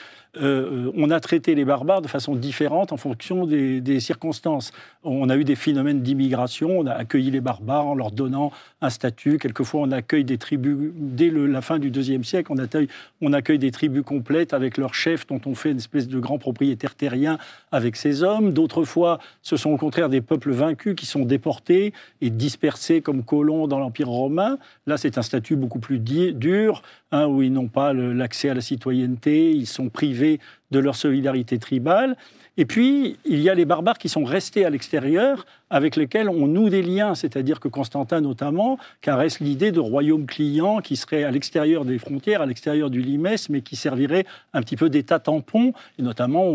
euh, 0.40 0.92
on 0.96 1.10
a 1.10 1.18
traité 1.18 1.56
les 1.56 1.64
barbares 1.64 2.00
de 2.00 2.06
façon 2.06 2.36
différente 2.36 2.92
en 2.92 2.96
fonction 2.96 3.44
des, 3.44 3.98
circonstances. 3.98 4.70
On 5.02 5.28
a 5.30 5.36
eu 5.36 5.42
des 5.42 5.56
phénomènes 5.56 6.00
d'immigration, 6.00 6.78
on 6.78 6.86
a 6.86 6.92
accueilli 6.92 7.32
les 7.32 7.40
barbares 7.40 7.86
en 7.86 7.94
leur 7.96 8.12
donnant 8.12 8.52
un 8.82 8.90
statut. 8.90 9.38
Quelquefois, 9.38 9.80
on 9.80 9.90
accueille 9.90 10.24
des 10.24 10.38
tribus, 10.38 10.92
dès 10.94 11.30
la 11.30 11.60
fin 11.60 11.80
du 11.80 11.90
deuxième 11.90 12.22
siècle, 12.22 12.52
on 12.52 12.58
accueille, 12.58 12.88
on 13.20 13.32
accueille 13.32 13.58
des 13.58 13.72
tribus 13.72 14.04
complètes 14.04 14.54
avec 14.54 14.76
leurs 14.76 14.94
chefs, 14.94 15.26
dont 15.26 15.40
on 15.44 15.56
fait 15.56 15.72
une 15.72 15.78
espèce 15.78 16.06
de 16.06 16.20
grand 16.20 16.38
propriétaire 16.38 16.94
terrien 16.94 17.38
avec 17.72 17.96
ces 17.96 18.22
hommes. 18.22 18.52
D'autres 18.52 18.84
fois, 18.84 19.18
ce 19.42 19.56
sont 19.56 19.70
au 19.70 19.76
contraire 19.76 20.08
des 20.08 20.20
peuples 20.20 20.52
vaincus 20.52 20.94
qui 20.94 21.06
sont 21.06 21.24
déportés 21.24 21.92
et 22.20 22.30
dispersés 22.30 23.00
comme 23.00 23.24
colons 23.24 23.55
dans 23.66 23.78
l'Empire 23.78 24.08
romain. 24.08 24.58
Là, 24.86 24.98
c'est 24.98 25.16
un 25.18 25.22
statut 25.22 25.56
beaucoup 25.56 25.78
plus 25.78 25.98
dur, 25.98 26.82
hein, 27.12 27.26
où 27.26 27.42
ils 27.42 27.52
n'ont 27.52 27.68
pas 27.68 27.92
l'accès 27.92 28.50
à 28.50 28.54
la 28.54 28.60
citoyenneté, 28.60 29.50
ils 29.52 29.66
sont 29.66 29.88
privés 29.88 30.38
de 30.70 30.78
leur 30.78 30.96
solidarité 30.96 31.58
tribale. 31.58 32.16
Et 32.58 32.64
puis, 32.64 33.18
il 33.26 33.40
y 33.40 33.50
a 33.50 33.54
les 33.54 33.66
barbares 33.66 33.98
qui 33.98 34.08
sont 34.08 34.24
restés 34.24 34.64
à 34.64 34.70
l'extérieur, 34.70 35.44
avec 35.68 35.96
lesquels 35.96 36.28
on 36.30 36.46
noue 36.46 36.70
des 36.70 36.82
liens, 36.82 37.14
c'est-à-dire 37.14 37.60
que 37.60 37.68
Constantin 37.68 38.20
notamment 38.20 38.78
caresse 39.00 39.40
l'idée 39.40 39.72
de 39.72 39.80
royaume 39.80 40.26
client 40.26 40.78
qui 40.78 40.96
serait 40.96 41.24
à 41.24 41.30
l'extérieur 41.30 41.84
des 41.84 41.98
frontières, 41.98 42.40
à 42.40 42.46
l'extérieur 42.46 42.88
du 42.88 43.02
limès, 43.02 43.48
mais 43.50 43.60
qui 43.60 43.76
servirait 43.76 44.24
un 44.54 44.62
petit 44.62 44.76
peu 44.76 44.88
d'État 44.88 45.18
tampon. 45.18 45.72
Et 45.98 46.02
notamment, 46.02 46.46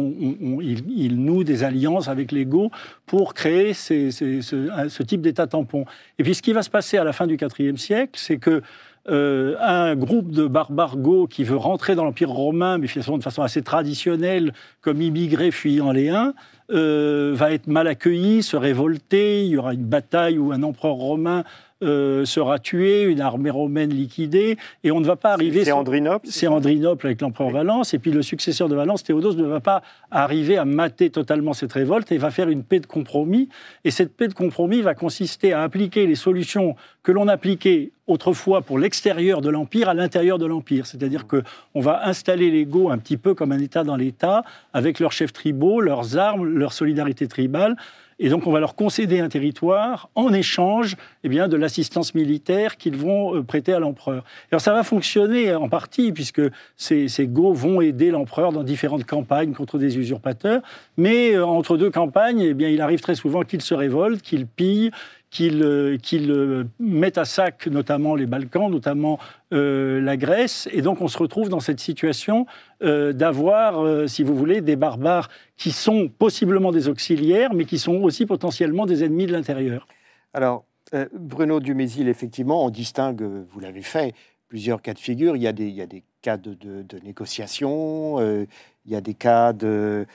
il, 0.61 1.17
noue 1.17 1.43
des 1.43 1.63
alliances 1.63 2.07
avec 2.07 2.31
les 2.31 2.45
Goths 2.45 2.71
pour 3.05 3.33
créer 3.33 3.73
ce, 3.73 4.09
ce 4.09 5.03
type 5.03 5.21
d'État 5.21 5.45
tampon. 5.45 5.85
Et 6.17 6.23
puis, 6.23 6.33
ce 6.33 6.41
qui 6.41 6.53
va 6.53 6.63
se 6.63 6.69
passer 6.69 6.97
à 6.97 7.03
la 7.03 7.13
fin 7.13 7.27
du 7.27 7.37
IVe 7.59 7.77
siècle, 7.77 8.13
c'est 8.15 8.37
que 8.37 8.63
euh, 9.10 9.55
un 9.60 9.96
groupe 9.96 10.31
de 10.31 10.46
barbares 10.46 10.98
qui 11.29 11.43
veut 11.43 11.58
rentrer 11.58 11.96
dans 11.96 12.03
l'Empire 12.03 12.29
romain, 12.29 12.77
mais 12.77 12.88
finalement 12.88 13.17
de 13.17 13.24
façon 13.24 13.41
assez 13.41 13.63
traditionnelle, 13.63 14.53
comme 14.81 15.01
immigré 15.01 15.50
fuyant 15.50 15.91
les 15.91 16.10
Huns, 16.10 16.34
euh, 16.72 17.31
va 17.36 17.51
être 17.51 17.67
mal 17.67 17.88
accueilli, 17.88 18.43
se 18.43 18.55
révolter. 18.55 19.43
Il 19.46 19.50
y 19.50 19.58
aura 19.58 19.74
une 19.74 19.86
bataille 19.86 20.38
où 20.38 20.51
un 20.51 20.62
empereur 20.62 20.93
romain 20.93 21.43
euh, 21.83 22.25
sera 22.25 22.59
tué, 22.59 23.03
une 23.03 23.21
armée 23.21 23.50
romaine 23.50 23.89
liquidée, 23.89 24.57
et 24.83 24.91
on 24.91 25.00
ne 25.00 25.05
va 25.05 25.15
pas 25.15 25.33
arriver. 25.33 25.65
C'est 25.65 25.71
Andrinople 25.71 26.27
c'est 26.29 26.47
Andrinople 26.47 27.07
avec 27.07 27.21
l'empereur 27.21 27.50
Valence, 27.50 27.93
et 27.93 28.00
puis 28.00 28.11
le 28.11 28.21
successeur 28.21 28.69
de 28.69 28.75
Valence, 28.75 29.03
Théodose, 29.03 29.38
ne 29.38 29.45
va 29.45 29.59
pas 29.59 29.81
arriver 30.09 30.57
à 30.57 30.65
mater 30.65 31.09
totalement 31.09 31.53
cette 31.53 31.73
révolte 31.73 32.11
et 32.11 32.17
va 32.17 32.31
faire 32.31 32.50
une 32.50 32.63
paix 32.63 32.79
de 32.79 32.85
compromis. 32.85 33.50
Et 33.83 33.91
cette 33.91 34.15
paix 34.15 34.27
de 34.27 34.33
compromis 34.33 34.81
va 34.81 34.95
consister 34.95 35.53
à 35.53 35.61
appliquer 35.61 36.07
les 36.07 36.15
solutions 36.15 36.75
que 37.03 37.11
l'on 37.11 37.27
appliquait 37.27 37.91
autrefois 38.07 38.61
pour 38.61 38.77
l'extérieur 38.77 39.41
de 39.41 39.50
l'Empire 39.50 39.89
à 39.89 39.93
l'intérieur 39.93 40.38
de 40.38 40.45
l'Empire. 40.45 40.85
C'est-à-dire 40.85 41.25
qu'on 41.27 41.79
va 41.79 42.07
installer 42.07 42.51
les 42.51 42.65
Goths 42.65 42.91
un 42.91 42.97
petit 42.97 43.17
peu 43.17 43.33
comme 43.33 43.51
un 43.51 43.59
État 43.59 43.83
dans 43.83 43.95
l'État, 43.95 44.43
avec 44.73 45.00
leurs 45.00 45.11
chefs 45.11 45.33
tribaux, 45.33 45.81
leurs 45.81 46.17
armes, 46.17 46.45
leur 46.45 46.73
solidarité 46.73 47.27
tribale. 47.27 47.75
Et 48.23 48.29
donc, 48.29 48.45
on 48.45 48.51
va 48.51 48.59
leur 48.59 48.75
concéder 48.75 49.19
un 49.19 49.29
territoire 49.29 50.09
en 50.13 50.31
échange 50.31 50.95
eh 51.23 51.29
bien, 51.29 51.47
de 51.47 51.57
l'assistance 51.57 52.13
militaire 52.13 52.77
qu'ils 52.77 52.95
vont 52.95 53.35
euh, 53.35 53.41
prêter 53.41 53.73
à 53.73 53.79
l'empereur. 53.79 54.23
Alors, 54.51 54.61
ça 54.61 54.73
va 54.73 54.83
fonctionner 54.83 55.55
en 55.55 55.69
partie, 55.69 56.11
puisque 56.11 56.43
ces, 56.77 57.07
ces 57.07 57.25
vont 57.25 57.81
aider 57.81 58.11
l'empereur 58.11 58.51
dans 58.51 58.63
différentes 58.63 59.05
campagnes 59.05 59.53
contre 59.53 59.79
des 59.79 59.97
usurpateurs. 59.97 60.61
Mais 60.97 61.33
euh, 61.33 61.43
entre 61.43 61.77
deux 61.77 61.89
campagnes, 61.89 62.41
eh 62.41 62.53
bien, 62.53 62.69
il 62.69 62.79
arrive 62.79 62.99
très 62.99 63.15
souvent 63.15 63.41
qu'ils 63.41 63.63
se 63.63 63.73
révoltent, 63.73 64.21
qu'ils 64.21 64.45
pillent, 64.45 64.91
qu'ils 65.31 65.63
euh, 65.63 65.97
qu'ils, 65.97 66.29
euh, 66.29 66.65
mettent 66.79 67.17
à 67.17 67.25
sac 67.25 67.65
notamment 67.67 68.15
les 68.15 68.27
Balkans, 68.27 68.69
notamment 68.69 69.17
euh, 69.53 70.00
la 70.01 70.17
Grèce. 70.17 70.69
Et 70.71 70.81
donc 70.83 71.01
on 71.01 71.07
se 71.07 71.17
retrouve 71.17 71.50
dans 71.50 71.59
cette 71.59 71.79
situation 71.79 72.45
d'avoir, 72.81 74.09
si 74.09 74.23
vous 74.23 74.35
voulez, 74.35 74.61
des 74.61 74.75
barbares 74.75 75.29
qui 75.55 75.71
sont 75.71 76.07
possiblement 76.07 76.71
des 76.71 76.89
auxiliaires, 76.89 77.53
mais 77.53 77.65
qui 77.65 77.77
sont 77.77 77.97
aussi 77.97 78.25
potentiellement 78.25 78.88
des 78.88 79.03
ennemis 79.03 79.27
de 79.27 79.33
l'intérieur. 79.33 79.88
Alors, 80.33 80.65
Bruno 81.13 81.59
Dumézil, 81.59 82.07
effectivement, 82.07 82.65
on 82.65 82.71
distingue, 82.71 83.21
vous 83.21 83.59
l'avez 83.59 83.83
fait, 83.83 84.15
plusieurs 84.51 84.81
cas 84.81 84.93
de 84.93 85.00
figure. 85.00 85.38
Il 85.38 85.41
y 85.41 85.48
a 85.48 85.53
des, 85.53 86.03
cas 86.22 86.36
de, 86.36 86.86
négociation, 87.05 88.20
il 88.20 88.91
y 88.91 88.98
a 88.98 89.00
des 89.00 89.13
cas 89.13 89.53
de, 89.53 90.05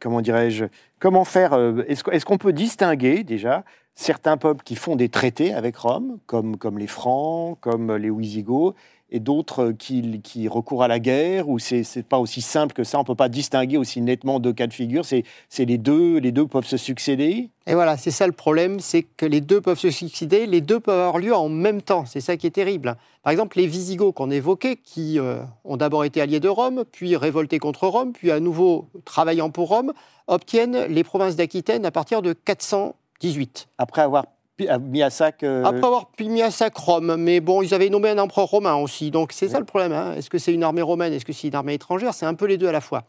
comment 0.00 0.20
dirais-je, 0.20 0.64
comment 0.98 1.24
faire, 1.24 1.52
euh, 1.52 1.84
est-ce 1.86 2.24
qu'on 2.24 2.36
peut 2.36 2.52
distinguer 2.52 3.22
déjà 3.22 3.64
certains 3.94 4.36
peuples 4.36 4.64
qui 4.64 4.74
font 4.74 4.96
des 4.96 5.08
traités 5.08 5.54
avec 5.54 5.76
Rome, 5.76 6.18
comme, 6.26 6.56
comme 6.56 6.80
les 6.80 6.88
Francs, 6.88 7.56
comme 7.60 7.94
les 7.94 8.10
Wisigoths, 8.10 8.74
et 9.10 9.20
d'autres 9.20 9.72
qui, 9.72 10.20
qui 10.22 10.48
recourent 10.48 10.82
à 10.82 10.88
la 10.88 10.98
guerre, 10.98 11.48
ou 11.48 11.58
c'est, 11.58 11.84
pas 12.02 12.18
aussi 12.18 12.40
simple 12.40 12.74
que 12.74 12.84
ça, 12.84 12.98
on 12.98 13.04
peut 13.04 13.14
pas 13.14 13.28
distinguer 13.28 13.76
aussi 13.76 14.00
nettement 14.00 14.40
deux 14.40 14.52
cas 14.52 14.66
de 14.66 14.72
figure, 14.72 15.04
c'est, 15.04 15.24
c'est 15.48 15.64
les, 15.64 15.78
deux, 15.78 16.18
les 16.18 16.32
deux 16.32 16.46
peuvent 16.46 16.66
se 16.66 16.76
succéder? 16.76 17.50
Et 17.66 17.74
voilà, 17.74 17.96
c'est 17.96 18.10
ça 18.10 18.26
le 18.26 18.32
problème, 18.32 18.80
c'est 18.80 19.02
que 19.02 19.24
les 19.24 19.40
deux 19.40 19.60
peuvent 19.60 19.78
se 19.78 19.90
succéder, 19.90 20.46
les 20.46 20.60
deux 20.60 20.80
peuvent 20.80 20.98
avoir 20.98 21.18
lieu 21.18 21.34
en 21.34 21.48
même 21.48 21.80
temps. 21.80 22.04
C'est 22.06 22.20
ça 22.20 22.36
qui 22.36 22.46
est 22.46 22.50
terrible. 22.50 22.96
Par 23.22 23.30
exemple, 23.30 23.56
les 23.58 23.66
Visigoths 23.66 24.14
qu'on 24.14 24.30
évoquait, 24.30 24.76
qui 24.76 25.18
euh, 25.18 25.38
ont 25.64 25.76
d'abord 25.76 26.04
été 26.04 26.20
alliés 26.20 26.40
de 26.40 26.48
Rome, 26.48 26.84
puis 26.90 27.16
révoltés 27.16 27.58
contre 27.58 27.86
Rome, 27.86 28.12
puis 28.12 28.30
à 28.30 28.40
nouveau 28.40 28.88
travaillant 29.04 29.50
pour 29.50 29.68
Rome, 29.68 29.92
obtiennent 30.26 30.86
les 30.86 31.04
provinces 31.04 31.36
d'Aquitaine 31.36 31.86
à 31.86 31.90
partir 31.90 32.20
de 32.20 32.32
418. 32.32 33.68
après 33.78 34.02
avoir 34.02 34.24
pi- 34.56 34.68
mis 34.80 35.02
à 35.02 35.10
sac... 35.10 35.42
euh, 35.42 35.64
Après 35.64 35.84
avoir 35.86 36.10
mis 36.20 36.42
à 36.42 36.50
sac 36.50 36.76
Rome, 36.76 37.16
mais 37.16 37.40
bon, 37.40 37.62
ils 37.62 37.74
avaient 37.74 37.88
nommé 37.90 38.08
un 38.10 38.18
empereur 38.18 38.46
romain 38.46 38.74
aussi, 38.76 39.10
donc 39.10 39.32
c'est 39.32 39.48
ça 39.48 39.58
le 39.58 39.64
problème. 39.64 39.92
hein. 39.92 40.14
Est-ce 40.16 40.30
que 40.30 40.38
c'est 40.38 40.52
une 40.52 40.62
armée 40.64 40.82
romaine, 40.82 41.12
est-ce 41.12 41.24
que 41.24 41.32
c'est 41.32 41.48
une 41.48 41.54
armée 41.54 41.74
étrangère? 41.74 42.14
C'est 42.14 42.26
un 42.26 42.34
peu 42.34 42.46
les 42.46 42.56
deux 42.58 42.68
à 42.68 42.72
la 42.72 42.80
fois. 42.80 43.04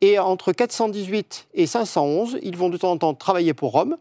Et 0.00 0.18
entre 0.18 0.52
418 0.52 1.48
et 1.54 1.66
511, 1.66 2.38
ils 2.42 2.56
vont 2.56 2.68
de 2.68 2.76
temps 2.76 2.90
en 2.92 2.96
temps 2.98 3.14
travailler 3.14 3.54
pour 3.54 3.72
Rome, 3.72 3.96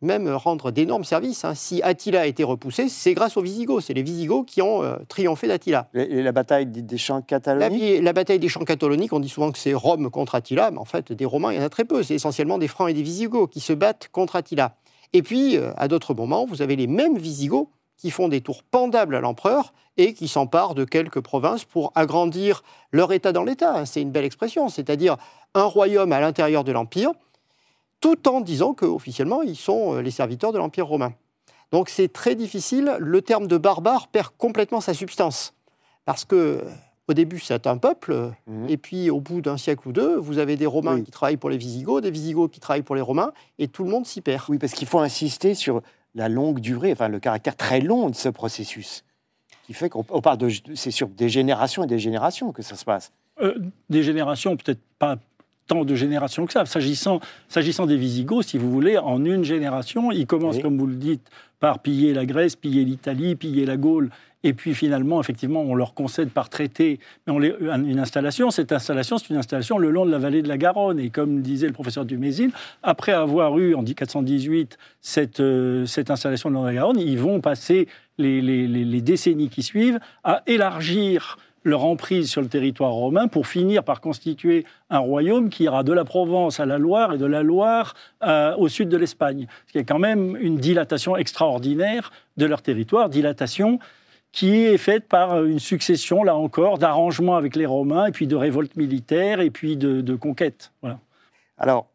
même 0.00 0.28
rendre 0.28 0.72
d'énormes 0.72 1.04
services. 1.04 1.44
hein. 1.44 1.54
Si 1.54 1.80
Attila 1.80 2.22
a 2.22 2.26
été 2.26 2.42
repoussé, 2.42 2.88
c'est 2.88 3.14
grâce 3.14 3.36
aux 3.36 3.40
Visigoths. 3.40 3.84
C'est 3.84 3.94
les 3.94 4.02
Visigoths 4.02 4.46
qui 4.46 4.60
ont 4.60 4.82
euh, 4.82 4.96
triomphé 5.08 5.46
d'Attila. 5.46 5.88
Et 5.94 6.22
la 6.22 6.32
bataille 6.32 6.66
des 6.66 6.98
champs 6.98 7.14
La, 7.16 7.22
cataloniques? 7.22 7.80
vie- 7.80 8.00
la 8.00 8.12
bataille 8.12 8.40
des 8.40 8.48
champs 8.48 8.64
cataloniques, 8.64 9.12
on 9.12 9.20
dit 9.20 9.28
souvent 9.28 9.52
que 9.52 9.58
c'est 9.58 9.74
Rome 9.74 10.10
contre 10.10 10.34
Attila, 10.34 10.72
mais 10.72 10.78
en 10.78 10.84
fait, 10.84 11.12
des 11.12 11.24
Romains, 11.24 11.52
il 11.52 11.58
y 11.58 11.60
en 11.60 11.64
a 11.64 11.68
très 11.68 11.84
peu. 11.84 12.02
C'est 12.02 12.14
essentiellement 12.16 12.58
des 12.58 12.66
Francs 12.66 12.90
et 12.90 12.94
des 12.94 13.02
Visigoths 13.02 13.50
qui 13.50 13.60
se 13.60 13.72
battent 13.72 14.08
contre 14.10 14.34
Attila. 14.34 14.74
Et 15.12 15.22
puis, 15.22 15.56
euh, 15.56 15.72
à 15.76 15.88
d'autres 15.88 16.14
moments, 16.14 16.46
vous 16.46 16.62
avez 16.62 16.76
les 16.76 16.86
mêmes 16.86 17.18
Visigoths 17.18 17.68
qui 17.96 18.10
font 18.10 18.28
des 18.28 18.40
tours 18.40 18.62
pendables 18.62 19.14
à 19.14 19.20
l'empereur 19.20 19.72
et 19.96 20.14
qui 20.14 20.26
s'emparent 20.26 20.74
de 20.74 20.84
quelques 20.84 21.20
provinces 21.20 21.64
pour 21.64 21.92
agrandir 21.94 22.62
leur 22.90 23.12
État 23.12 23.32
dans 23.32 23.44
l'État. 23.44 23.86
C'est 23.86 24.02
une 24.02 24.10
belle 24.10 24.24
expression, 24.24 24.68
c'est-à-dire 24.68 25.16
un 25.54 25.64
royaume 25.64 26.12
à 26.12 26.20
l'intérieur 26.20 26.64
de 26.64 26.72
l'Empire, 26.72 27.12
tout 28.00 28.28
en 28.28 28.40
disant 28.40 28.74
qu'officiellement, 28.74 29.42
ils 29.42 29.56
sont 29.56 29.94
euh, 29.94 30.02
les 30.02 30.10
serviteurs 30.10 30.52
de 30.52 30.58
l'Empire 30.58 30.86
romain. 30.86 31.12
Donc 31.70 31.88
c'est 31.88 32.12
très 32.12 32.34
difficile. 32.34 32.96
Le 32.98 33.22
terme 33.22 33.46
de 33.46 33.56
barbare 33.56 34.08
perd 34.08 34.30
complètement 34.36 34.80
sa 34.80 34.94
substance. 34.94 35.54
Parce 36.04 36.24
que 36.24 36.36
euh, 36.36 36.60
au 37.08 37.14
début, 37.14 37.40
c'est 37.40 37.66
un 37.66 37.76
peuple, 37.78 38.32
Mhm. 38.46 38.68
et 38.68 38.76
puis 38.76 39.10
au 39.10 39.20
bout 39.20 39.40
d'un 39.40 39.56
siècle 39.56 39.88
ou 39.88 39.92
deux, 39.92 40.16
vous 40.16 40.38
avez 40.38 40.56
des 40.56 40.66
Romains 40.66 40.94
Oui. 40.96 41.02
qui 41.04 41.10
travaillent 41.10 41.36
pour 41.36 41.50
les 41.50 41.56
Visigoths, 41.56 42.02
des 42.04 42.10
Visigoths 42.10 42.50
qui 42.52 42.60
travaillent 42.60 42.82
pour 42.82 42.94
les 42.94 43.00
Romains, 43.02 43.32
et 43.58 43.68
tout 43.68 43.84
le 43.84 43.90
monde 43.90 44.06
s'y 44.06 44.20
perd. 44.20 44.44
Oui, 44.48 44.58
parce 44.58 44.72
qu'il 44.72 44.86
faut 44.86 45.00
insister 45.00 45.54
sur 45.54 45.82
la 46.14 46.28
longue 46.28 46.60
durée, 46.60 46.92
enfin 46.92 47.08
le 47.08 47.18
caractère 47.20 47.56
très 47.56 47.80
long 47.80 48.08
de 48.10 48.14
ce 48.14 48.28
processus, 48.28 49.04
qui 49.66 49.72
fait 49.74 49.88
qu'on 49.88 50.04
on 50.10 50.20
parle 50.20 50.38
de, 50.38 50.48
c'est 50.74 50.90
sur 50.90 51.08
des 51.08 51.28
générations 51.28 51.84
et 51.84 51.86
des 51.86 51.98
générations 51.98 52.52
que 52.52 52.62
ça 52.62 52.76
se 52.76 52.84
passe. 52.84 53.12
Euh, 53.40 53.54
des 53.90 54.02
générations, 54.02 54.56
peut-être 54.56 54.80
pas 54.98 55.16
tant 55.66 55.84
de 55.84 55.94
générations 55.94 56.44
que 56.46 56.52
ça. 56.52 56.66
S'agissant, 56.66 57.20
s'agissant 57.48 57.86
des 57.86 57.96
Visigoths, 57.96 58.48
si 58.48 58.58
vous 58.58 58.70
voulez, 58.70 58.98
en 58.98 59.24
une 59.24 59.42
génération, 59.44 60.10
ils 60.12 60.26
commencent, 60.26 60.56
Oui. 60.56 60.62
comme 60.62 60.76
vous 60.78 60.86
le 60.86 60.96
dites, 60.96 61.26
par 61.60 61.78
piller 61.78 62.12
la 62.12 62.26
Grèce, 62.26 62.56
piller 62.56 62.84
l'Italie, 62.84 63.34
piller 63.36 63.64
la 63.64 63.76
Gaule, 63.76 64.10
et 64.44 64.52
puis 64.52 64.74
finalement, 64.74 65.20
effectivement, 65.20 65.62
on 65.62 65.74
leur 65.74 65.94
concède 65.94 66.30
par 66.30 66.48
traité 66.48 66.98
une 67.26 67.98
installation. 67.98 68.50
Cette 68.50 68.72
installation, 68.72 69.18
c'est 69.18 69.30
une 69.30 69.36
installation 69.36 69.78
le 69.78 69.90
long 69.90 70.06
de 70.06 70.10
la 70.10 70.18
vallée 70.18 70.42
de 70.42 70.48
la 70.48 70.58
Garonne. 70.58 70.98
Et 70.98 71.10
comme 71.10 71.42
disait 71.42 71.66
le 71.66 71.72
professeur 71.72 72.04
Dumézil, 72.04 72.50
après 72.82 73.12
avoir 73.12 73.58
eu 73.58 73.74
en 73.74 73.84
418 73.84 74.78
cette, 75.00 75.40
euh, 75.40 75.86
cette 75.86 76.10
installation 76.10 76.50
de 76.50 76.66
la 76.66 76.72
Garonne, 76.72 76.98
ils 76.98 77.18
vont 77.18 77.40
passer 77.40 77.88
les 78.18 79.00
décennies 79.00 79.48
qui 79.48 79.62
suivent 79.62 79.98
à 80.22 80.42
élargir 80.46 81.38
leur 81.64 81.84
emprise 81.84 82.30
sur 82.30 82.40
le 82.40 82.48
territoire 82.48 82.92
romain 82.92 83.28
pour 83.28 83.46
finir 83.46 83.84
par 83.84 84.00
constituer 84.00 84.64
un 84.90 84.98
royaume 84.98 85.48
qui 85.48 85.64
ira 85.64 85.82
de 85.82 85.92
la 85.92 86.04
Provence 86.04 86.60
à 86.60 86.66
la 86.66 86.78
Loire 86.78 87.14
et 87.14 87.18
de 87.18 87.26
la 87.26 87.42
Loire 87.42 87.94
euh, 88.24 88.54
au 88.56 88.68
sud 88.68 88.88
de 88.88 88.96
l'Espagne. 88.96 89.46
Ce 89.66 89.72
qui 89.72 89.78
est 89.78 89.84
quand 89.84 89.98
même 89.98 90.36
une 90.40 90.56
dilatation 90.56 91.16
extraordinaire 91.16 92.10
de 92.36 92.46
leur 92.46 92.62
territoire, 92.62 93.08
dilatation 93.08 93.78
qui 94.32 94.56
est 94.56 94.78
faite 94.78 95.08
par 95.08 95.44
une 95.44 95.58
succession, 95.58 96.24
là 96.24 96.34
encore, 96.36 96.78
d'arrangements 96.78 97.36
avec 97.36 97.54
les 97.54 97.66
Romains, 97.66 98.06
et 98.06 98.12
puis 98.12 98.26
de 98.26 98.34
révoltes 98.34 98.76
militaires, 98.76 99.40
et 99.40 99.50
puis 99.50 99.76
de, 99.76 100.14
conquêtes. 100.16 100.72
Alors, 101.58 101.86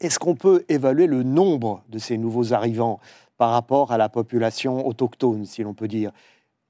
est-ce 0.00 0.18
qu'on 0.18 0.34
peut 0.34 0.64
évaluer 0.68 1.06
le 1.06 1.22
nombre 1.22 1.82
de 1.90 1.98
ces 1.98 2.16
nouveaux 2.16 2.54
arrivants 2.54 2.98
par 3.36 3.50
rapport 3.50 3.92
à 3.92 3.98
la 3.98 4.08
population 4.08 4.86
autochtone, 4.86 5.44
si 5.44 5.62
l'on 5.62 5.74
peut 5.74 5.88
dire? 5.88 6.12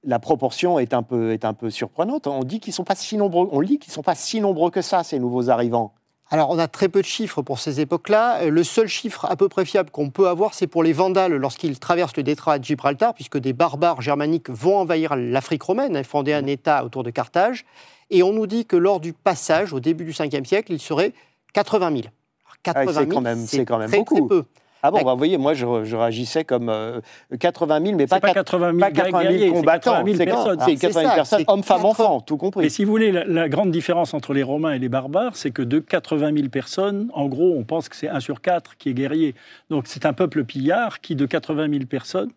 La 0.02 0.18
proportion 0.18 0.78
est 0.78 0.92
un 0.92 1.02
peu, 1.02 1.32
est 1.32 1.44
un 1.44 1.54
peu 1.54 1.70
surprenante. 1.70 2.26
On 2.26 2.42
dit 2.42 2.58
qu'ils 2.58 2.72
sont 2.72 2.84
pas 2.84 2.94
si 2.94 3.16
nombreux. 3.16 3.48
On 3.52 3.60
lit 3.60 3.78
qu'ils 3.78 3.92
sont 3.92 4.02
pas 4.02 4.14
si 4.14 4.40
nombreux 4.40 4.70
que 4.70 4.80
ça, 4.80 5.04
ces 5.04 5.18
nouveaux 5.18 5.50
arrivants. 5.50 5.92
Alors, 6.32 6.50
on 6.50 6.58
a 6.58 6.68
très 6.68 6.88
peu 6.88 7.00
de 7.00 7.06
chiffres 7.06 7.42
pour 7.42 7.58
ces 7.58 7.80
époques-là. 7.80 8.42
Euh, 8.42 8.50
Le 8.50 8.62
seul 8.62 8.86
chiffre 8.86 9.24
à 9.28 9.34
peu 9.36 9.48
près 9.48 9.64
fiable 9.64 9.90
qu'on 9.90 10.10
peut 10.10 10.28
avoir, 10.28 10.54
c'est 10.54 10.68
pour 10.68 10.82
les 10.84 10.92
Vandales 10.92 11.34
lorsqu'ils 11.34 11.78
traversent 11.80 12.16
le 12.16 12.22
détroit 12.22 12.58
de 12.60 12.64
Gibraltar, 12.64 13.14
puisque 13.14 13.38
des 13.38 13.52
barbares 13.52 14.00
germaniques 14.00 14.48
vont 14.48 14.76
envahir 14.78 15.16
l'Afrique 15.16 15.62
romaine 15.64 15.96
et 15.96 16.04
fonder 16.04 16.32
un 16.32 16.46
État 16.46 16.84
autour 16.84 17.02
de 17.02 17.10
Carthage. 17.10 17.64
Et 18.10 18.22
on 18.22 18.32
nous 18.32 18.46
dit 18.46 18.64
que 18.64 18.76
lors 18.76 19.00
du 19.00 19.12
passage, 19.12 19.72
au 19.72 19.80
début 19.80 20.04
du 20.04 20.12
5e 20.12 20.44
siècle, 20.44 20.72
il 20.72 20.80
serait 20.80 21.12
80 21.52 21.88
000. 21.90 22.00
Alors, 22.02 22.56
80 22.62 22.84
000, 22.84 22.94
Ah, 22.96 23.00
c'est 23.02 23.08
quand 23.14 23.20
même- 23.20 23.46
c'est 23.46 23.64
quand 23.64 23.78
même 23.78 23.88
très, 23.88 23.98
beaucoup. 23.98 24.14
très 24.14 24.28
peu. 24.28 24.44
Ah 24.82 24.90
bon, 24.90 24.98
Ouais. 24.98 25.04
bah, 25.04 25.12
vous 25.12 25.18
voyez, 25.18 25.36
moi, 25.38 25.54
je, 25.54 25.66
je 25.84 25.96
réagissais 25.96 26.44
comme 26.44 26.68
euh, 26.68 27.00
80 27.38 27.80
000, 27.84 27.96
mais 27.96 28.04
C'est 28.04 28.08
pas, 28.08 28.20
pas 28.20 28.28
quatre- 28.32 28.52
80 28.52 28.68
000, 28.70 28.78
pas 28.80 28.90
80 28.90 29.10
000 29.20 29.22
guerriers, 29.32 29.46
c'est 29.48 29.52
combattants. 29.54 29.90
80 29.92 30.04
000 30.06 30.16
C'est 30.16 30.24
personnes. 30.24 30.58
c'est 30.60 30.64
c'est 30.76 30.76
80 30.76 31.00
000 31.00 31.08
ça, 31.10 31.14
personnes, 31.14 31.38
c'est 31.40 31.50
hommes, 31.52 31.62
femmes, 31.62 31.76
80 31.82 31.88
enfants, 31.90 32.20
tout 32.20 32.36
compris. 32.36 32.62
Mais 32.64 32.68
si 32.70 32.84
vous 32.84 32.90
voulez, 32.90 33.12
la, 33.12 33.24
la 33.24 33.48
grande 33.48 33.70
différence 33.70 34.14
entre 34.14 34.32
les 34.32 34.42
Romains 34.42 34.72
et 34.72 34.78
les 34.78 34.88
barbares, 34.88 35.36
c'est 35.36 35.50
que 35.50 35.62
de 35.62 35.78
80 35.80 36.32
000 36.34 36.48
personnes, 36.48 37.10
en 37.14 37.26
gros, 37.26 37.54
on 37.58 37.64
pense 37.64 37.88
que 37.88 37.96
c'est 37.96 38.08
1 38.08 38.20
sur 38.20 38.40
4 38.40 38.76
qui 38.78 38.88
est 38.90 38.94
guerrier. 38.94 39.34
Donc 39.68 39.84
c'est 39.86 40.06
un 40.06 40.12
peuple 40.12 40.44
pillard 40.44 41.00
qui, 41.00 41.14
de 41.14 41.26
80 41.26 41.68
000 41.70 41.84
personnes, 41.84 42.30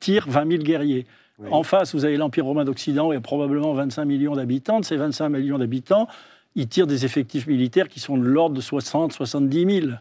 tire 0.00 0.26
20 0.28 0.48
000 0.50 0.62
guerriers. 0.62 1.06
Oui. 1.38 1.48
En 1.50 1.62
face, 1.64 1.94
vous 1.94 2.04
avez 2.04 2.16
l'Empire 2.16 2.44
romain 2.44 2.64
d'Occident 2.64 3.12
et 3.12 3.18
probablement 3.20 3.72
25 3.72 4.04
millions 4.04 4.36
d'habitants. 4.36 4.80
De 4.80 4.84
ces 4.84 4.96
25 4.96 5.28
millions 5.30 5.58
d'habitants, 5.58 6.06
ils 6.54 6.68
tirent 6.68 6.86
des 6.86 7.04
effectifs 7.04 7.48
militaires 7.48 7.88
qui 7.88 7.98
sont 7.98 8.16
de 8.16 8.22
l'ordre 8.22 8.54
de 8.54 8.60
60, 8.60 9.12
70 9.12 9.80
000. 9.80 9.92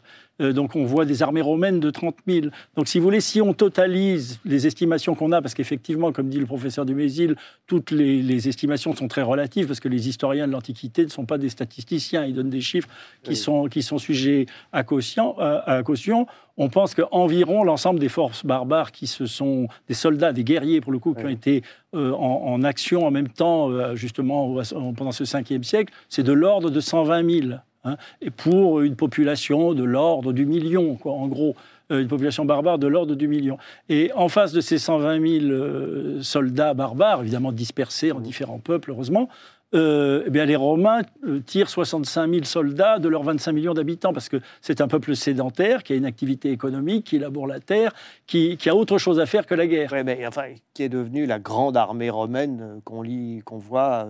Euh, 0.41 0.51
donc 0.51 0.75
on 0.75 0.83
voit 0.83 1.05
des 1.05 1.21
armées 1.21 1.41
romaines 1.41 1.79
de 1.79 1.89
30 1.91 2.15
000. 2.27 2.47
Donc 2.75 2.87
si 2.87 2.97
vous 2.97 3.03
voulez, 3.03 3.21
si 3.21 3.39
on 3.41 3.53
totalise 3.53 4.39
les 4.45 4.65
estimations 4.67 5.13
qu'on 5.15 5.31
a, 5.31 5.41
parce 5.41 5.53
qu'effectivement, 5.53 6.11
comme 6.11 6.29
dit 6.29 6.39
le 6.39 6.45
professeur 6.45 6.85
Dumézil, 6.85 7.35
toutes 7.67 7.91
les, 7.91 8.21
les 8.21 8.47
estimations 8.47 8.95
sont 8.95 9.07
très 9.07 9.21
relatives, 9.21 9.67
parce 9.67 9.79
que 9.79 9.89
les 9.89 10.09
historiens 10.09 10.47
de 10.47 10.51
l'Antiquité 10.51 11.03
ne 11.03 11.09
sont 11.09 11.25
pas 11.25 11.37
des 11.37 11.49
statisticiens, 11.49 12.25
ils 12.25 12.33
donnent 12.33 12.49
des 12.49 12.61
chiffres 12.61 12.89
qui, 13.21 13.31
Oui. 13.31 13.35
sont, 13.35 13.65
qui 13.67 13.83
sont 13.83 13.97
sujets 13.99 14.47
à 14.71 14.83
caution. 14.83 15.37
à 15.39 15.81
caution. 15.83 16.25
On 16.57 16.69
pense 16.69 16.93
qu'environ 16.93 17.63
l'ensemble 17.63 17.99
des 17.99 18.09
forces 18.09 18.45
barbares 18.45 18.91
qui 18.91 19.07
se 19.07 19.25
sont, 19.25 19.67
des 19.87 19.95
soldats, 19.95 20.33
des 20.33 20.43
guerriers 20.43 20.81
pour 20.81 20.91
le 20.91 20.99
coup, 20.99 21.13
qui 21.15 21.25
ont 21.25 21.29
été 21.29 21.63
euh, 21.95 22.11
en, 22.11 22.43
en 22.53 22.63
action 22.63 23.05
en 23.05 23.11
même 23.11 23.27
temps, 23.29 23.71
euh, 23.71 23.95
justement, 23.95 24.55
pendant 24.95 25.11
ce 25.11 25.23
5e 25.23 25.63
siècle, 25.63 25.93
c'est 26.09 26.21
de 26.23 26.33
l'ordre 26.33 26.69
de 26.69 26.79
120 26.79 27.29
000. 27.41 27.53
Hein, 27.83 27.97
et 28.21 28.29
pour 28.29 28.81
une 28.81 28.95
population 28.95 29.73
de 29.73 29.83
l'ordre 29.83 30.33
du 30.33 30.45
million, 30.45 30.95
quoi, 30.95 31.13
en 31.13 31.27
gros, 31.27 31.55
euh, 31.91 32.01
une 32.01 32.07
population 32.07 32.45
barbare 32.45 32.79
de 32.79 32.87
l'ordre 32.87 33.15
du 33.15 33.27
million. 33.27 33.57
Et 33.89 34.11
en 34.15 34.29
face 34.29 34.53
de 34.53 34.61
ces 34.61 34.77
120 34.77 35.39
000 35.41 35.51
euh, 35.51 36.21
soldats 36.21 36.73
barbares, 36.73 37.21
évidemment 37.21 37.51
dispersés 37.51 38.11
en 38.11 38.19
différents 38.19 38.59
peuples, 38.59 38.91
heureusement, 38.91 39.27
euh, 39.75 40.23
eh 40.25 40.29
bien, 40.29 40.45
les 40.45 40.55
Romains 40.55 41.01
tirent 41.45 41.69
65 41.69 42.29
000 42.29 42.43
soldats 42.45 42.99
de 42.99 43.09
leurs 43.09 43.23
25 43.23 43.51
millions 43.51 43.73
d'habitants, 43.73 44.13
parce 44.13 44.29
que 44.29 44.37
c'est 44.61 44.81
un 44.81 44.87
peuple 44.87 45.15
sédentaire, 45.15 45.83
qui 45.83 45.93
a 45.93 45.95
une 45.95 46.05
activité 46.05 46.51
économique, 46.51 47.05
qui 47.05 47.19
laboure 47.19 47.47
la 47.47 47.59
terre, 47.59 47.91
qui, 48.27 48.57
a 48.67 48.75
autre 48.75 48.97
chose 48.97 49.19
à 49.19 49.25
faire 49.25 49.45
que 49.45 49.55
la 49.55 49.65
guerre. 49.65 49.91
Ouais, 49.91 50.03
mais 50.03 50.25
enfin, 50.27 50.43
qui 50.73 50.83
est 50.83 50.89
devenue 50.89 51.25
la 51.25 51.39
grande 51.39 51.75
armée 51.75 52.11
romaine 52.11 52.81
qu'on 52.85 53.01
lit, 53.01 53.41
qu'on 53.43 53.57
voit 53.57 54.07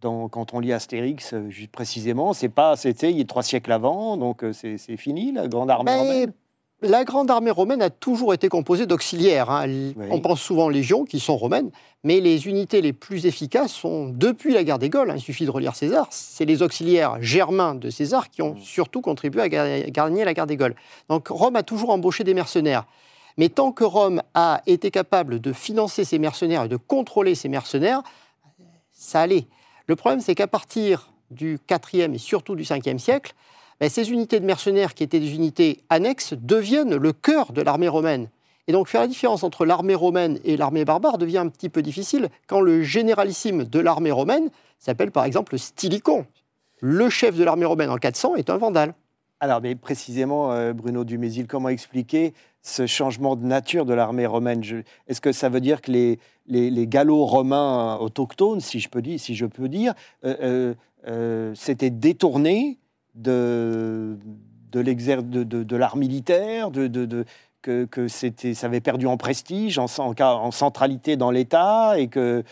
dans, 0.00 0.28
quand 0.28 0.54
on 0.54 0.60
lit 0.60 0.72
Astérix, 0.72 1.32
euh, 1.32 1.48
juste 1.48 1.70
précisément. 1.70 2.32
C'est 2.32 2.48
pas, 2.48 2.76
c'était 2.76 3.10
il 3.10 3.18
y 3.18 3.22
a 3.22 3.24
trois 3.24 3.42
siècles 3.42 3.72
avant, 3.72 4.16
donc 4.16 4.44
euh, 4.44 4.52
c'est 4.52 4.78
fini 4.96 5.32
la 5.32 5.48
grande 5.48 5.70
armée 5.70 5.90
Mais 5.92 5.98
romaine? 5.98 6.32
la 6.82 7.04
grande 7.04 7.30
armée 7.30 7.50
romaine 7.50 7.80
a 7.80 7.88
toujours 7.88 8.34
été 8.34 8.48
composée 8.50 8.84
d'auxiliaires. 8.86 9.48
hein. 9.50 9.64
Oui. 9.66 9.94
On 10.10 10.20
pense 10.20 10.40
souvent 10.42 10.66
aux 10.66 10.70
légions, 10.70 11.04
qui 11.06 11.18
sont 11.20 11.36
romaines, 11.36 11.70
mais 12.04 12.20
les 12.20 12.46
unités 12.46 12.82
les 12.82 12.92
plus 12.92 13.24
efficaces 13.24 13.72
sont 13.72 14.08
depuis 14.10 14.52
la 14.52 14.62
guerre 14.62 14.78
des 14.78 14.90
Gaules. 14.90 15.10
hein, 15.10 15.14
il 15.16 15.22
suffit 15.22 15.46
de 15.46 15.50
relire 15.50 15.74
César. 15.74 16.06
C'est 16.10 16.44
les 16.44 16.60
auxiliaires 16.62 17.16
germains 17.22 17.74
de 17.74 17.88
César 17.88 18.28
qui 18.28 18.42
ont 18.42 18.54
Mm. 18.54 18.58
surtout 18.60 19.00
contribué 19.00 19.40
à 19.40 19.48
ga- 19.48 19.80
gagner 19.90 20.24
la 20.24 20.34
guerre 20.34 20.46
des 20.46 20.56
Gaules. 20.58 20.74
Donc 21.08 21.28
Rome 21.28 21.56
a 21.56 21.62
toujours 21.62 21.88
embauché 21.90 22.22
des 22.24 22.34
mercenaires. 22.34 22.84
Mais 23.38 23.48
tant 23.48 23.72
que 23.72 23.84
Rome 23.84 24.22
a 24.34 24.62
été 24.66 24.90
capable 24.90 25.40
de 25.40 25.52
financer 25.54 26.04
ses 26.04 26.18
mercenaires 26.18 26.64
et 26.64 26.68
de 26.68 26.76
contrôler 26.76 27.34
ses 27.34 27.48
mercenaires, 27.48 28.02
ça 28.92 29.20
allait. 29.22 29.46
Le 29.86 29.96
problème, 29.96 30.20
c'est 30.20 30.34
qu'à 30.34 30.46
partir 30.46 31.12
du 31.30 31.58
4e 31.68 32.14
et 32.14 32.18
surtout 32.18 32.54
du 32.54 32.64
5e 32.64 32.98
siècle, 32.98 33.34
ben, 33.80 33.88
ces 33.88 34.10
unités 34.10 34.40
de 34.40 34.46
mercenaires 34.46 34.94
qui 34.94 35.02
étaient 35.02 35.20
des 35.20 35.34
unités 35.34 35.82
annexes 35.90 36.34
deviennent 36.34 36.96
le 36.96 37.12
cœur 37.12 37.52
de 37.52 37.62
l'armée 37.62 37.88
romaine. 37.88 38.28
Et 38.68 38.72
donc 38.72 38.88
faire 38.88 39.02
la 39.02 39.06
différence 39.06 39.44
entre 39.44 39.64
l'armée 39.64 39.94
romaine 39.94 40.40
et 40.44 40.56
l'armée 40.56 40.84
barbare 40.84 41.18
devient 41.18 41.38
un 41.38 41.48
petit 41.48 41.68
peu 41.68 41.82
difficile 41.82 42.28
quand 42.48 42.60
le 42.60 42.82
généralissime 42.82 43.64
de 43.64 43.78
l'armée 43.78 44.10
romaine 44.10 44.50
s'appelle 44.80 45.12
par 45.12 45.24
exemple 45.24 45.56
Stilicon. 45.56 46.26
Le 46.80 47.08
chef 47.08 47.36
de 47.36 47.44
l'armée 47.44 47.64
romaine 47.64 47.90
en 47.90 47.96
400 47.96 48.36
est 48.36 48.50
un 48.50 48.56
vandale. 48.56 48.94
Alors, 49.38 49.60
mais 49.60 49.74
précisément, 49.74 50.52
euh, 50.52 50.72
Bruno 50.72 51.04
Dumézil, 51.04 51.46
comment 51.46 51.68
expliquer 51.68 52.32
ce 52.66 52.86
changement 52.86 53.36
de 53.36 53.44
nature 53.44 53.86
de 53.86 53.94
l'armée 53.94 54.26
romaine 54.26 54.62
Est-ce 55.06 55.20
que 55.20 55.30
ça 55.32 55.48
veut 55.48 55.60
dire 55.60 55.80
que 55.80 55.92
les, 55.92 56.18
les, 56.46 56.68
les 56.70 56.86
gallo-romains 56.88 57.96
autochtones, 57.98 58.60
si 58.60 58.80
je 58.80 58.88
peux 58.88 59.02
dire, 59.02 59.20
si 59.20 59.34
dire 59.68 59.94
euh, 60.24 60.34
euh, 60.42 60.74
euh, 61.06 61.54
s'étaient 61.54 61.90
détournés 61.90 62.78
de, 63.14 64.18
de, 64.72 64.82
de, 64.82 65.44
de- 65.44 65.62
de 65.62 65.76
l'art 65.76 65.96
militaire, 65.96 66.72
de, 66.72 66.88
que, 67.62 67.84
que 67.84 68.08
ça 68.08 68.26
avait 68.66 68.80
perdu 68.80 69.06
en 69.06 69.16
prestige, 69.16 69.78
en, 69.78 69.86
en, 69.98 70.14
en 70.20 70.50
centralité 70.50 71.16
dans 71.16 71.30
l'État, 71.30 71.98
et 71.98 72.08
que 72.08 72.42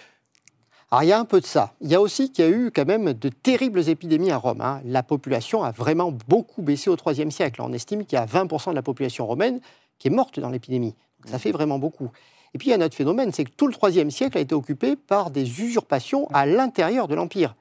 Alors 0.92 1.02
il 1.02 1.08
y 1.08 1.12
a 1.12 1.18
un 1.18 1.24
peu 1.24 1.40
de 1.40 1.46
ça. 1.46 1.74
Il 1.80 1.90
y 1.90 1.94
a 1.96 2.00
aussi 2.00 2.30
qu'il 2.30 2.44
y 2.44 2.48
a 2.48 2.50
eu 2.52 2.70
quand 2.70 2.86
même 2.86 3.14
de 3.14 3.28
terribles 3.28 3.88
épidémies 3.88 4.30
à 4.30 4.36
Rome. 4.36 4.60
hein. 4.60 4.80
La 4.84 5.02
population 5.02 5.64
a 5.64 5.72
vraiment 5.72 6.12
beaucoup 6.28 6.62
baissé 6.62 6.88
au 6.88 6.96
IIIe 6.96 7.32
siècle. 7.32 7.60
On 7.62 7.72
estime 7.72 8.04
qu'il 8.04 8.16
y 8.16 8.22
a 8.22 8.26
20% 8.26 8.70
de 8.70 8.76
la 8.76 8.82
population 8.82 9.26
romaine 9.26 9.58
qui 9.98 10.08
est 10.08 10.10
morte 10.10 10.40
dans 10.40 10.50
l'épidémie. 10.50 10.94
Ça 11.24 11.38
fait 11.38 11.52
vraiment 11.52 11.78
beaucoup. 11.78 12.10
Et 12.54 12.58
puis 12.58 12.68
il 12.68 12.70
y 12.70 12.74
a 12.74 12.76
un 12.76 12.84
autre 12.84 12.94
phénomène, 12.94 13.32
c'est 13.32 13.44
que 13.44 13.50
tout 13.50 13.66
le 13.66 13.74
IIIe 13.82 14.10
siècle 14.10 14.38
a 14.38 14.40
été 14.40 14.54
occupé 14.54 14.96
par 14.96 15.30
des 15.30 15.60
usurpations 15.60 16.28
à 16.32 16.46
l'intérieur 16.46 17.08
de 17.08 17.14
l'Empire. 17.14 17.54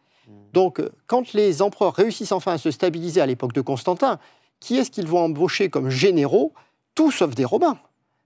Donc 0.53 0.79
euh, 0.79 0.89
quand 1.07 1.33
les 1.33 1.61
empereurs 1.61 1.93
réussissent 1.93 2.31
enfin 2.31 2.53
à 2.53 2.57
se 2.57 2.71
stabiliser 2.71 3.19
à 3.19 3.25
l'époque 3.25 3.53
de 3.53 3.61
Constantin, 3.61 4.19
qui 4.59 4.77
est-ce 4.77 4.91
qu'ils 4.91 5.07
vont 5.07 5.19
embaucher 5.19 5.69
comme 5.69 5.89
généraux? 5.89 6.53
Tout 6.95 7.11
sauf 7.11 7.33
des 7.33 7.45
Romains. 7.45 7.79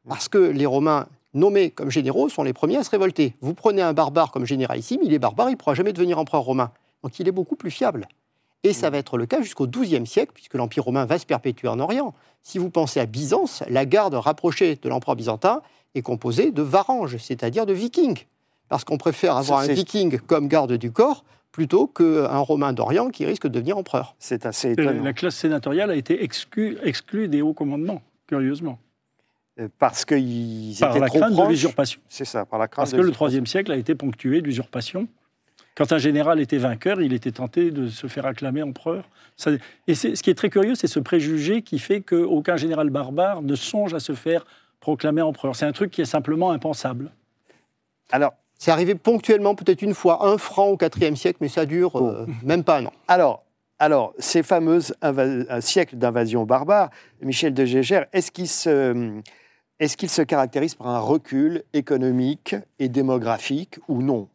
Parce 0.08 0.28
que 0.28 0.38
les 0.38 0.66
Romains 0.66 1.08
nommés 1.34 1.72
comme 1.72 1.90
généraux 1.90 2.30
sont 2.30 2.44
les 2.44 2.54
premiers 2.54 2.78
à 2.78 2.84
se 2.84 2.90
révolter. 2.90 3.36
Vous 3.42 3.54
prenez 3.54 3.82
un 3.82 3.94
barbare 3.94 4.32
comme 4.32 4.46
généralissime, 4.46 5.00
il 5.04 5.14
est 5.14 5.20
barbare, 5.20 5.50
il 5.50 5.54
ne 5.54 5.58
pourra 5.58 5.74
jamais 5.74 5.94
devenir 5.94 6.20
empereur 6.20 6.42
romain. 6.42 6.72
Donc 7.04 7.18
il 7.20 7.28
est 7.28 7.32
beaucoup 7.32 7.56
plus 7.56 7.72
fiable. 7.72 8.08
Et 8.64 8.74
ça 8.74 8.90
va 8.90 8.98
être 8.98 9.18
le 9.18 9.26
cas 9.26 9.42
jusqu'au 9.42 9.68
XIIe 9.68 10.06
siècle, 10.06 10.32
puisque 10.34 10.56
l'Empire 10.56 10.84
romain 10.84 11.06
va 11.06 11.20
se 11.20 11.26
perpétuer 11.26 11.68
en 11.68 11.80
Orient. 11.80 12.14
Si 12.42 12.58
vous 12.58 12.70
pensez 12.70 13.00
à 13.00 13.06
Byzance, 13.06 13.64
la 13.70 13.86
garde 13.86 14.16
rapprochée 14.16 14.76
de 14.76 14.90
l'empereur 14.90 15.16
byzantin 15.16 15.62
est 15.96 16.02
composée 16.02 16.52
de 16.52 16.62
varanges, 16.62 17.18
c'est-à-dire 17.18 17.66
de 17.66 17.74
vikings. 17.74 18.26
Parce 18.70 18.84
qu'on 18.84 18.98
préfère 18.98 19.38
avoir 19.38 19.64
Ça, 19.64 19.72
un 19.72 19.74
viking 19.74 20.20
comme 20.20 20.48
garde 20.48 20.74
du 20.74 20.92
corps 20.92 21.24
plutôt 21.52 21.88
qu'un 21.88 22.38
romain 22.40 22.74
d'Orient 22.74 23.10
qui 23.10 23.26
risque 23.26 23.44
de 23.44 23.50
devenir 23.50 23.78
empereur. 23.78 24.16
c'est 24.20 24.46
assez 24.46 24.72
étonnant. 24.72 25.04
La 25.04 25.14
classe 25.14 25.36
sénatoriale 25.36 25.90
a 25.92 25.96
été 25.96 26.24
exclue, 26.24 26.78
exclue 26.84 27.28
des 27.30 27.42
hauts 27.42 27.54
commandements, 27.54 28.02
curieusement, 28.28 28.80
Euh, 29.60 29.70
Parce 29.80 30.06
qu'ils 30.06 30.76
par 30.80 30.92
étaient 30.92 31.00
la 31.00 31.08
trop 31.08 31.20
crainte 31.20 31.36
de 31.36 31.48
l'usurpation. 31.50 32.00
C'est 32.10 32.26
ça, 32.26 32.46
par 32.46 32.60
la 32.60 32.68
crainte 32.68 32.84
Parce 32.84 32.92
de 32.92 32.98
que 32.98 33.24
le. 33.26 33.32
IIIe 33.32 33.48
siècle 33.48 33.72
a 33.72 33.76
été 33.78 33.96
ponctué 33.96 34.42
d'usurpation. 34.42 35.08
Quand 35.78 35.92
un 35.92 36.00
général 36.00 36.40
était 36.40 36.58
vainqueur, 36.58 37.02
il 37.04 37.14
était 37.14 37.32
tenté 37.32 37.70
de 37.70 37.88
se 37.88 38.08
faire 38.08 38.26
acclamer 38.26 38.64
empereur. 38.64 39.08
Ça- 39.36 39.52
et 39.86 39.94
ce 39.94 40.08
qui 40.24 40.32
est 40.32 40.36
très 40.36 40.50
curieux, 40.50 40.74
c'est 40.74 40.88
ce 40.88 41.00
préjugé 41.00 41.62
qui 41.62 41.78
fait 41.78 42.02
qu'aucun 42.02 42.58
général 42.58 42.90
barbare 42.90 43.44
ne 43.44 43.54
songe 43.54 43.94
à 43.94 44.00
se 44.00 44.14
faire 44.14 44.44
proclamer 44.80 45.22
empereur. 45.22 45.56
C'est 45.56 45.68
un 45.68 45.72
truc 45.74 45.92
qui 45.92 46.02
est 46.02 46.06
simplement 46.06 46.50
impensable. 46.52 47.12
Alors, 48.12 48.34
C'est 48.60 48.72
arrivé 48.72 48.96
ponctuellement, 48.96 49.54
peut-être 49.54 49.84
une 49.84 49.94
fois, 49.94 50.26
un 50.28 50.40
franc 50.40 50.70
au 50.70 50.78
IVe 50.82 51.14
siècle, 51.16 51.38
mais 51.42 51.48
ça 51.48 51.68
dure 51.68 51.96
euh, 52.04 52.26
même 52.44 52.64
pas 52.64 52.80
un 52.80 52.88
an. 52.88 52.94
Alors, 53.08 53.44
alors, 53.78 54.16
ces 54.18 54.42
fameuses 54.42 54.96
inva- 55.04 55.46
un 55.48 55.62
siècle 55.62 55.96
d'invasion 55.96 56.44
barbare, 56.44 56.90
Michel 57.22 57.54
de 57.54 57.66
Gégère, 57.66 58.08
est-ce 58.14 58.32
qu'il 58.32 58.48
se, 58.48 59.12
est-ce 59.80 59.96
qu'il 59.96 60.10
se 60.10 60.24
caractérise 60.24 60.74
par 60.74 60.88
un 60.88 60.98
recul 60.98 61.62
économique 61.74 62.56
et 62.80 62.90
démographique 62.90 63.78
ou 63.88 64.02
non? 64.02 64.28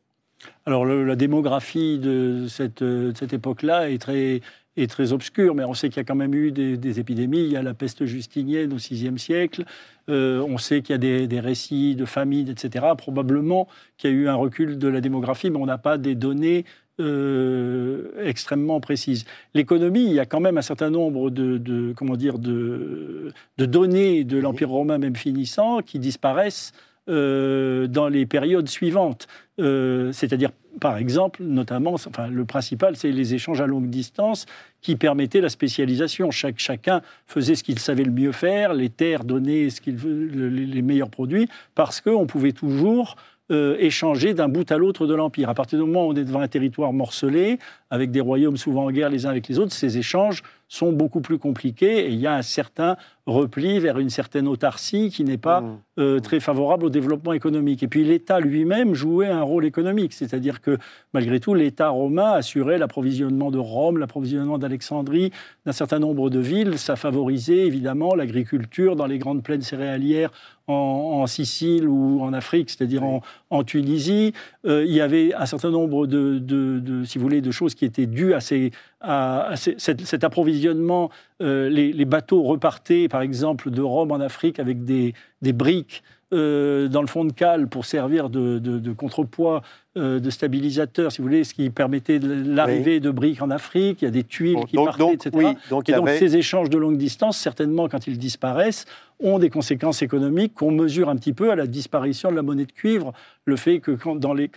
Alors 0.66 0.84
le- 0.84 1.04
la 1.04 1.16
démographie 1.16 1.98
de 1.98 2.46
cette, 2.48 2.82
de 2.82 3.12
cette 3.16 3.32
époque-là 3.32 3.90
est 3.90 3.98
très, 3.98 4.40
est 4.76 4.90
très 4.90 5.12
obscure, 5.12 5.54
mais 5.54 5.64
on 5.64 5.74
sait 5.74 5.88
qu'il 5.88 5.98
y 5.98 6.00
a 6.00 6.04
quand 6.04 6.14
même 6.14 6.34
eu 6.34 6.50
des, 6.52 6.76
des 6.76 7.00
épidémies. 7.00 7.40
Il 7.44 7.52
y 7.52 7.56
a 7.56 7.62
la 7.62 7.74
peste 7.74 8.04
justinienne 8.06 8.72
au 8.72 8.76
VIe 8.76 9.18
siècle. 9.18 9.64
Euh, 10.08 10.44
on 10.48 10.58
sait 10.58 10.82
qu'il 10.82 10.92
y 10.92 10.96
a 10.96 10.98
des, 10.98 11.26
des 11.26 11.40
récits 11.40 11.94
de 11.94 12.04
famine, 12.04 12.48
etc. 12.48 12.86
Probablement 12.96 13.68
qu'il 13.98 14.10
y 14.10 14.12
a 14.14 14.16
eu 14.16 14.28
un 14.28 14.34
recul 14.34 14.78
de 14.78 14.88
la 14.88 15.00
démographie, 15.00 15.50
mais 15.50 15.58
on 15.58 15.66
n'a 15.66 15.78
pas 15.78 15.98
des 15.98 16.14
données 16.14 16.64
euh, 17.00 18.10
extrêmement 18.24 18.80
précises. 18.80 19.24
L'économie, 19.54 20.04
il 20.04 20.12
y 20.12 20.20
a 20.20 20.26
quand 20.26 20.40
même 20.40 20.58
un 20.58 20.62
certain 20.62 20.90
nombre 20.90 21.30
de, 21.30 21.58
de- 21.58 21.92
comment 21.96 22.16
dire, 22.16 22.38
de, 22.38 23.32
de 23.58 23.66
données 23.66 24.24
de 24.24 24.38
l'Empire 24.38 24.68
romain, 24.70 24.98
même 24.98 25.16
finissant, 25.16 25.80
qui 25.80 25.98
disparaissent 25.98 26.72
euh, 27.08 27.86
dans 27.86 28.08
les 28.08 28.26
périodes 28.26 28.68
suivantes. 28.68 29.26
Euh, 29.58 30.12
C'est-à-dire, 30.12 30.50
par 30.80 30.96
exemple, 30.96 31.42
notamment, 31.42 31.94
enfin, 31.94 32.28
le 32.28 32.44
principal, 32.44 32.96
c'est 32.96 33.10
les 33.10 33.34
échanges 33.34 33.60
à 33.60 33.66
longue 33.66 33.90
distance 33.90 34.46
qui 34.80 34.96
permettaient 34.96 35.40
la 35.40 35.48
spécialisation. 35.50 36.30
Chaque, 36.30 36.58
chacun 36.58 37.02
faisait 37.26 37.54
ce 37.54 37.62
qu'il 37.62 37.78
savait 37.78 38.04
le 38.04 38.12
mieux 38.12 38.32
faire, 38.32 38.72
les 38.72 38.88
terres 38.88 39.24
donnaient 39.24 39.68
ce 39.70 39.80
le- 39.90 40.48
les 40.48 40.66
les 40.66 40.82
meilleurs 40.82 41.10
produits, 41.10 41.48
parce 41.74 42.00
qu'on 42.00 42.26
pouvait 42.26 42.52
toujours 42.52 43.16
euh, 43.50 43.76
échanger 43.80 44.32
d'un 44.32 44.48
bout 44.48 44.70
à 44.72 44.78
l'autre 44.78 45.06
de 45.06 45.14
l'Empire. 45.14 45.50
À 45.50 45.54
partir 45.54 45.78
du 45.78 45.84
moment 45.84 46.06
où 46.06 46.12
on 46.12 46.16
est 46.16 46.24
devant 46.24 46.40
un 46.40 46.48
territoire 46.48 46.92
morcelé, 46.92 47.58
avec 47.90 48.10
des 48.10 48.20
royaumes 48.20 48.56
souvent 48.56 48.84
en 48.86 48.90
guerre 48.90 49.10
les 49.10 49.26
uns 49.26 49.30
avec 49.30 49.46
les 49.48 49.58
autres, 49.58 49.72
ces 49.72 49.98
échanges 49.98 50.42
sont 50.72 50.90
beaucoup 50.92 51.20
plus 51.20 51.38
compliqués 51.38 52.06
et 52.06 52.08
il 52.08 52.18
y 52.18 52.26
a 52.26 52.34
un 52.34 52.40
certain 52.42 52.96
repli 53.26 53.78
vers 53.78 53.98
une 53.98 54.10
certaine 54.10 54.48
autarcie 54.48 55.10
qui 55.10 55.22
n'est 55.22 55.36
pas 55.38 55.60
Mmh. 55.60 55.78
euh, 56.00 56.18
très 56.20 56.40
favorable 56.40 56.86
au 56.86 56.88
développement 56.88 57.34
économique. 57.34 57.82
Et 57.82 57.88
puis 57.88 58.02
l'État 58.04 58.40
lui-même 58.40 58.94
jouait 58.94 59.28
un 59.28 59.42
rôle 59.42 59.64
économique, 59.66 60.12
c'est-à-dire 60.14 60.60
que 60.62 60.78
malgré 61.12 61.38
tout, 61.38 61.52
l'État 61.54 61.90
romain 61.90 62.32
assurait 62.32 62.78
l'approvisionnement 62.78 63.50
de 63.50 63.58
Rome, 63.58 63.98
l'approvisionnement 63.98 64.58
d'Alexandrie, 64.58 65.30
d'un 65.66 65.72
certain 65.72 65.98
nombre 65.98 66.30
de 66.30 66.40
villes. 66.40 66.78
Ça 66.78 66.96
favorisait 66.96 67.66
évidemment 67.66 68.14
l'agriculture 68.14 68.96
dans 68.96 69.06
les 69.06 69.18
grandes 69.18 69.42
plaines 69.42 69.60
céréalières 69.62 70.30
en, 70.66 71.20
en 71.22 71.26
Sicile 71.26 71.86
ou 71.88 72.20
en 72.22 72.32
Afrique, 72.32 72.70
c'est-à-dire 72.70 73.04
en, 73.04 73.20
en 73.50 73.62
Tunisie. 73.62 74.32
Euh, 74.64 74.84
il 74.86 74.92
y 74.94 75.00
avait 75.00 75.34
un 75.34 75.46
certain 75.46 75.70
nombre 75.70 76.06
de, 76.06 76.38
de- 76.38 76.78
de, 76.80 77.04
si 77.04 77.18
vous 77.18 77.22
voulez, 77.24 77.40
de 77.42 77.50
choses 77.50 77.74
qui 77.74 77.84
étaient 77.84 78.06
dues 78.06 78.32
à, 78.34 78.40
ces, 78.40 78.70
à, 79.02 79.54
cet, 79.56 80.24
approvisionnement. 80.24 81.10
Euh, 81.40 81.68
les, 81.68 82.04
bateaux 82.04 82.42
repartaient, 82.42 83.08
par 83.08 83.22
exemple, 83.22 83.70
de 83.70 83.82
Rome 83.82 84.12
en 84.12 84.20
Afrique 84.20 84.58
avec 84.58 84.84
des 84.84 85.14
briques 85.42 86.02
euh, 86.32 86.88
dans 86.88 87.00
le 87.02 87.06
fond 87.06 87.24
de 87.24 87.32
cale 87.32 87.68
pour 87.68 87.84
servir 87.84 88.30
de, 88.30 88.58
de- 88.58 88.78
de 88.78 88.92
contrepoids, 88.92 89.62
euh, 89.98 90.18
de 90.20 90.30
stabilisateur, 90.30 91.12
si 91.12 91.18
vous 91.20 91.28
voulez, 91.28 91.44
ce 91.44 91.52
qui 91.52 91.68
permettait 91.68 92.18
l'arrivée 92.18 92.98
de 93.00 93.10
briques 93.10 93.42
en 93.42 93.50
Afrique. 93.50 94.00
Il 94.00 94.06
y 94.06 94.08
a 94.08 94.10
des 94.10 94.24
tuiles 94.24 94.64
qui 94.66 94.76
donc, 94.76 94.86
partaient, 94.86 95.02
donc, 95.02 95.12
etc. 95.14 95.30
oui, 95.34 95.44
donc 95.68 95.88
Et 95.88 95.92
donc 95.92 96.08
avait- 96.08 96.18
ces 96.18 96.36
échanges 96.36 96.70
de 96.70 96.78
longue 96.78 96.96
distance, 96.96 97.36
certainement 97.36 97.88
quand 97.88 98.06
ils 98.06 98.16
disparaissent, 98.18 98.86
ont 99.20 99.38
des 99.38 99.50
conséquences 99.50 100.00
économiques 100.02 100.54
qu'on 100.54 100.72
mesure 100.72 101.08
un 101.10 101.16
petit 101.16 101.34
peu 101.34 101.50
à 101.50 101.56
la 101.56 101.66
disparition 101.66 102.30
de 102.30 102.36
la 102.36 102.42
monnaie 102.42 102.64
de 102.66 102.72
cuivre. 102.72 103.12
Le 103.44 103.56
fait 103.56 103.80
que 103.80 103.90
quand, 103.92 104.16
dans 104.16 104.32
les, 104.32 104.48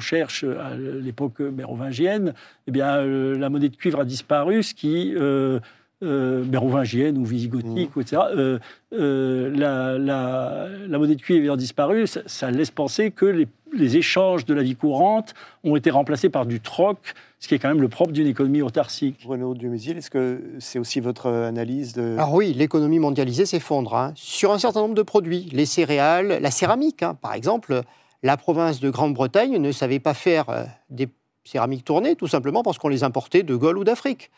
cherche 0.00 0.44
à 0.44 0.76
l'époque 0.76 1.40
mérovingienne, 1.40 2.34
eh 2.66 2.70
bien, 2.70 2.96
euh, 2.98 3.36
la 3.38 3.48
monnaie 3.48 3.70
de 3.70 3.76
cuivre 3.76 4.00
a 4.00 4.04
disparu, 4.04 4.62
ce 4.62 4.74
qui... 4.74 5.14
euh, 6.02 6.44
mérovingienne 6.44 7.16
ou 7.18 7.24
visigothique, 7.24 7.90
etc., 7.98 8.22
euh, 8.36 8.58
euh, 8.92 9.50
la, 9.56 9.98
la- 9.98 10.68
la 10.86 10.98
monnaie 10.98 11.14
de 11.16 11.20
cuivre 11.22 11.44
ayant 11.44 11.56
disparu, 11.56 12.06
ça, 12.06 12.20
ça 12.26 12.50
laisse 12.50 12.70
penser 12.70 13.10
que 13.10 13.24
les, 13.24 13.48
les 13.72 13.96
échanges 13.96 14.44
de 14.44 14.52
la 14.54 14.62
vie 14.62 14.76
courante 14.76 15.32
ont 15.64 15.74
été 15.74 15.90
remplacés 15.90 16.28
par 16.28 16.44
du 16.44 16.60
troc, 16.60 16.98
ce 17.40 17.48
qui 17.48 17.54
est 17.54 17.58
quand 17.58 17.68
même 17.68 17.80
le 17.80 17.88
propre 17.88 18.12
d'une 18.12 18.26
économie 18.26 18.60
autarcique. 18.62 19.20
Bruno 19.24 19.54
Dumézil, 19.54 19.96
est-ce 19.96 20.10
que 20.10 20.40
c'est 20.58 20.78
aussi 20.78 21.00
votre 21.00 21.28
analyse 21.30 21.94
de... 21.94 22.14
Alors 22.18 22.34
oui, 22.34 22.52
l'économie 22.52 22.98
mondialisée 22.98 23.46
s'effondre 23.46 23.94
hein, 23.94 24.12
sur 24.16 24.52
un 24.52 24.58
certain 24.58 24.80
nombre 24.80 24.94
de 24.94 25.02
produits, 25.02 25.48
les 25.52 25.66
céréales, 25.66 26.38
la 26.42 26.50
céramique. 26.50 27.02
hein. 27.02 27.16
Par 27.20 27.32
exemple, 27.34 27.82
la 28.22 28.36
province 28.36 28.80
de 28.80 28.90
Grande-Bretagne 28.90 29.56
ne 29.58 29.72
savait 29.72 29.98
pas 30.00 30.14
faire 30.14 30.50
euh, 30.50 30.64
des 30.90 31.08
céramiques 31.44 31.84
tournées, 31.84 32.16
tout 32.16 32.26
simplement 32.26 32.62
parce 32.62 32.76
qu'on 32.78 32.88
les 32.88 33.02
importait 33.04 33.42
de 33.44 33.54
Gaule 33.56 33.78
ou 33.78 33.84
d'Afrique. 33.84 34.30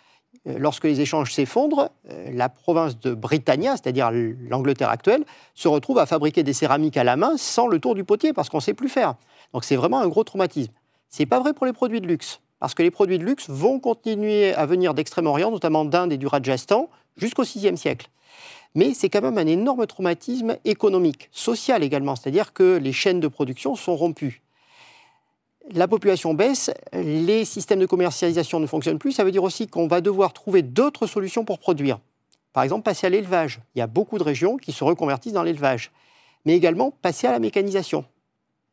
Euh, 0.48 0.56
lorsque 0.58 0.84
les 0.84 1.00
échanges 1.00 1.32
s'effondrent, 1.32 1.90
euh, 2.10 2.30
la 2.32 2.48
province 2.48 2.98
de 2.98 3.14
Britannia, 3.14 3.72
c'est-à-dire 3.72 4.10
l'Angleterre 4.12 4.90
actuelle, 4.90 5.24
se 5.54 5.68
retrouve 5.68 5.98
à 5.98 6.06
fabriquer 6.06 6.42
des 6.42 6.52
céramiques 6.52 6.96
à 6.96 7.04
la 7.04 7.16
main 7.16 7.36
sans 7.36 7.66
le 7.66 7.78
tour 7.80 7.94
du 7.94 8.04
potier 8.04 8.32
parce 8.32 8.48
qu'on 8.48 8.58
ne 8.58 8.62
sait 8.62 8.74
plus 8.74 8.88
faire. 8.88 9.14
Donc 9.52 9.64
c'est 9.64 9.76
vraiment 9.76 10.00
un 10.00 10.08
gros 10.08 10.24
traumatisme. 10.24 10.72
Ce 11.10 11.22
n'est 11.22 11.26
pas 11.26 11.40
vrai 11.40 11.52
pour 11.54 11.66
les 11.66 11.72
produits 11.72 12.00
de 12.00 12.06
luxe, 12.06 12.40
parce 12.60 12.74
que 12.74 12.82
les 12.82 12.90
produits 12.90 13.18
de 13.18 13.24
luxe 13.24 13.48
vont 13.48 13.80
continuer 13.80 14.54
à 14.54 14.66
venir 14.66 14.94
d'Extrême-Orient, 14.94 15.50
notamment 15.50 15.84
d'Inde 15.84 16.12
et 16.12 16.18
du 16.18 16.26
Rajasthan, 16.26 16.88
jusqu'au 17.16 17.42
VIe 17.42 17.76
siècle. 17.76 18.08
Mais 18.74 18.92
c'est 18.92 19.08
quand 19.08 19.22
même 19.22 19.38
un 19.38 19.46
énorme 19.46 19.86
traumatisme 19.86 20.56
économique, 20.64 21.30
social 21.32 21.82
également, 21.82 22.14
c'est-à-dire 22.16 22.52
que 22.52 22.76
les 22.76 22.92
chaînes 22.92 23.20
de 23.20 23.28
production 23.28 23.74
sont 23.74 23.96
rompues 23.96 24.42
la 25.72 25.88
population 25.88 26.34
baisse, 26.34 26.70
les 26.92 27.44
systèmes 27.44 27.80
de 27.80 27.86
commercialisation 27.86 28.60
ne 28.60 28.66
fonctionnent 28.66 28.98
plus, 28.98 29.12
ça 29.12 29.24
veut 29.24 29.32
dire 29.32 29.42
aussi 29.42 29.66
qu'on 29.66 29.86
va 29.86 30.00
devoir 30.00 30.32
trouver 30.32 30.62
d'autres 30.62 31.06
solutions 31.06 31.44
pour 31.44 31.58
produire. 31.58 31.98
Par 32.52 32.62
exemple, 32.62 32.82
passer 32.82 33.06
à 33.06 33.10
l'élevage. 33.10 33.60
Il 33.74 33.78
y 33.78 33.82
a 33.82 33.86
beaucoup 33.86 34.18
de 34.18 34.22
régions 34.22 34.56
qui 34.56 34.72
se 34.72 34.82
reconvertissent 34.82 35.32
dans 35.32 35.42
l'élevage. 35.42 35.92
Mais 36.44 36.56
également 36.56 36.90
passer 36.90 37.26
à 37.26 37.32
la 37.32 37.38
mécanisation. 37.38 38.04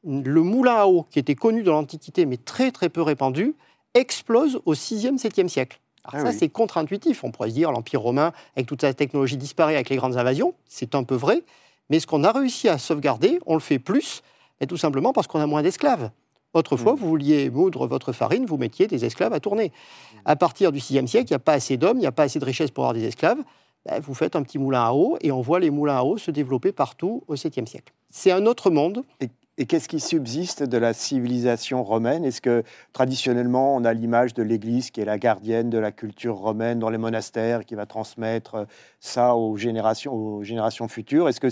Le 0.03 0.41
moulin 0.41 0.75
à 0.75 0.85
eau, 0.85 1.05
qui 1.09 1.19
était 1.19 1.35
connu 1.35 1.63
dans 1.63 1.73
l'Antiquité 1.73 2.25
mais 2.25 2.37
très 2.37 2.71
très 2.71 2.89
peu 2.89 3.01
répandu, 3.01 3.55
explose 3.93 4.61
au 4.65 4.73
6e, 4.73 5.17
7e 5.19 5.47
siècle. 5.47 5.79
Alors 6.03 6.25
ah 6.25 6.31
ça, 6.31 6.37
c'est 6.37 6.49
contre-intuitif. 6.49 7.23
On 7.23 7.31
pourrait 7.31 7.49
se 7.49 7.55
dire 7.55 7.71
l'Empire 7.71 8.01
romain, 8.01 8.31
avec 8.55 8.67
toute 8.67 8.81
sa 8.81 8.93
technologie, 8.93 9.37
disparaît 9.37 9.75
avec 9.75 9.89
les 9.89 9.95
grandes 9.95 10.17
invasions. 10.17 10.53
C'est 10.67 10.95
un 10.95 11.03
peu 11.03 11.15
vrai. 11.15 11.41
Mais 11.89 11.99
ce 11.99 12.07
qu'on 12.07 12.23
a 12.23 12.31
réussi 12.31 12.69
à 12.69 12.77
sauvegarder, 12.77 13.39
on 13.45 13.55
le 13.55 13.59
fait 13.59 13.79
plus, 13.79 14.21
et 14.61 14.67
tout 14.67 14.77
simplement 14.77 15.13
parce 15.13 15.27
qu'on 15.27 15.39
a 15.39 15.47
moins 15.47 15.63
d'esclaves. 15.63 16.11
Autrefois, 16.55 16.93
mm. 16.93 16.95
vous 16.95 17.07
vouliez 17.07 17.49
moudre 17.51 17.85
votre 17.85 18.13
farine, 18.13 18.45
vous 18.45 18.57
mettiez 18.57 18.87
des 18.87 19.05
esclaves 19.05 19.33
à 19.33 19.39
tourner. 19.39 19.67
Mm. 19.67 20.17
À 20.25 20.35
partir 20.35 20.71
du 20.71 20.79
VIe 20.79 21.07
siècle, 21.07 21.27
il 21.29 21.33
n'y 21.33 21.35
a 21.35 21.39
pas 21.39 21.53
assez 21.53 21.77
d'hommes, 21.77 21.97
il 21.97 22.01
n'y 22.01 22.07
a 22.07 22.11
pas 22.11 22.23
assez 22.23 22.39
de 22.39 22.45
richesses 22.45 22.71
pour 22.71 22.85
avoir 22.85 22.93
des 22.93 23.03
esclaves. 23.03 23.37
Ben, 23.85 23.99
vous 23.99 24.15
faites 24.15 24.35
un 24.35 24.41
petit 24.41 24.57
moulin 24.57 24.83
à 24.83 24.93
eau 24.93 25.17
et 25.21 25.31
on 25.31 25.41
voit 25.41 25.59
les 25.59 25.69
moulins 25.69 25.97
à 25.97 26.03
eau 26.03 26.17
se 26.17 26.31
développer 26.31 26.71
partout 26.71 27.23
au 27.27 27.35
7e 27.35 27.67
siècle. 27.67 27.93
C'est 28.09 28.31
un 28.31 28.45
autre 28.45 28.71
monde. 28.71 29.03
Et 29.19 29.29
qu'est-ce 29.63 29.87
qui 29.87 30.01
subsiste 30.01 30.63
de 30.63 30.77
la 30.77 30.93
civilisation 30.93 31.81
romaine? 31.83 32.25
Est-ce 32.25 32.41
que 32.41 32.63
traditionnellement, 32.91 33.73
on 33.73 33.85
a 33.85 33.93
l'image 33.93 34.33
de 34.33 34.43
l'Église 34.43 34.91
qui 34.91 34.99
est 34.99 35.05
la 35.05 35.17
gardienne 35.17 35.69
de 35.69 35.77
la 35.77 35.93
culture 35.93 36.35
romaine 36.35 36.79
dans 36.79 36.89
les 36.89 36.97
monastères, 36.97 37.63
qui 37.63 37.75
va 37.75 37.85
transmettre 37.85 38.55
euh, 38.55 38.65
ça 38.99 39.35
aux 39.35 39.55
générations, 39.55 40.13
aux 40.13 40.43
générations 40.43 40.89
futures? 40.89 41.29
Est-ce 41.29 41.39
que 41.39 41.47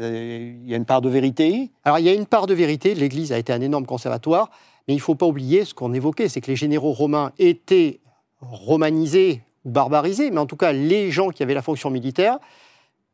euh, 0.00 0.52
y 0.64 0.72
a 0.72 0.76
une 0.76 0.86
part 0.86 1.02
de 1.02 1.10
vérité? 1.10 1.70
Alors, 1.84 1.98
il 1.98 2.06
y 2.06 2.08
a 2.08 2.14
une 2.14 2.26
part 2.26 2.46
de 2.46 2.54
vérité. 2.54 2.94
L'Église 2.94 3.30
a 3.30 3.38
été 3.38 3.52
un 3.52 3.60
énorme 3.60 3.84
conservatoire, 3.84 4.50
mais 4.88 4.94
il 4.94 4.98
ne 4.98 5.02
faut 5.02 5.14
pas 5.14 5.26
oublier 5.26 5.66
ce 5.66 5.74
qu'on 5.74 5.92
évoquait, 5.92 6.30
c'est 6.30 6.40
que 6.40 6.50
les 6.50 6.56
généraux 6.56 6.92
romains 6.92 7.32
étaient 7.38 8.00
romanisés 8.40 9.42
ou 9.66 9.70
barbarisés, 9.70 10.30
mais 10.30 10.38
en 10.38 10.46
tout 10.46 10.56
cas, 10.56 10.72
les 10.72 11.10
gens 11.10 11.28
qui 11.28 11.42
avaient 11.42 11.52
la 11.52 11.62
fonction 11.62 11.90
militaire 11.90 12.38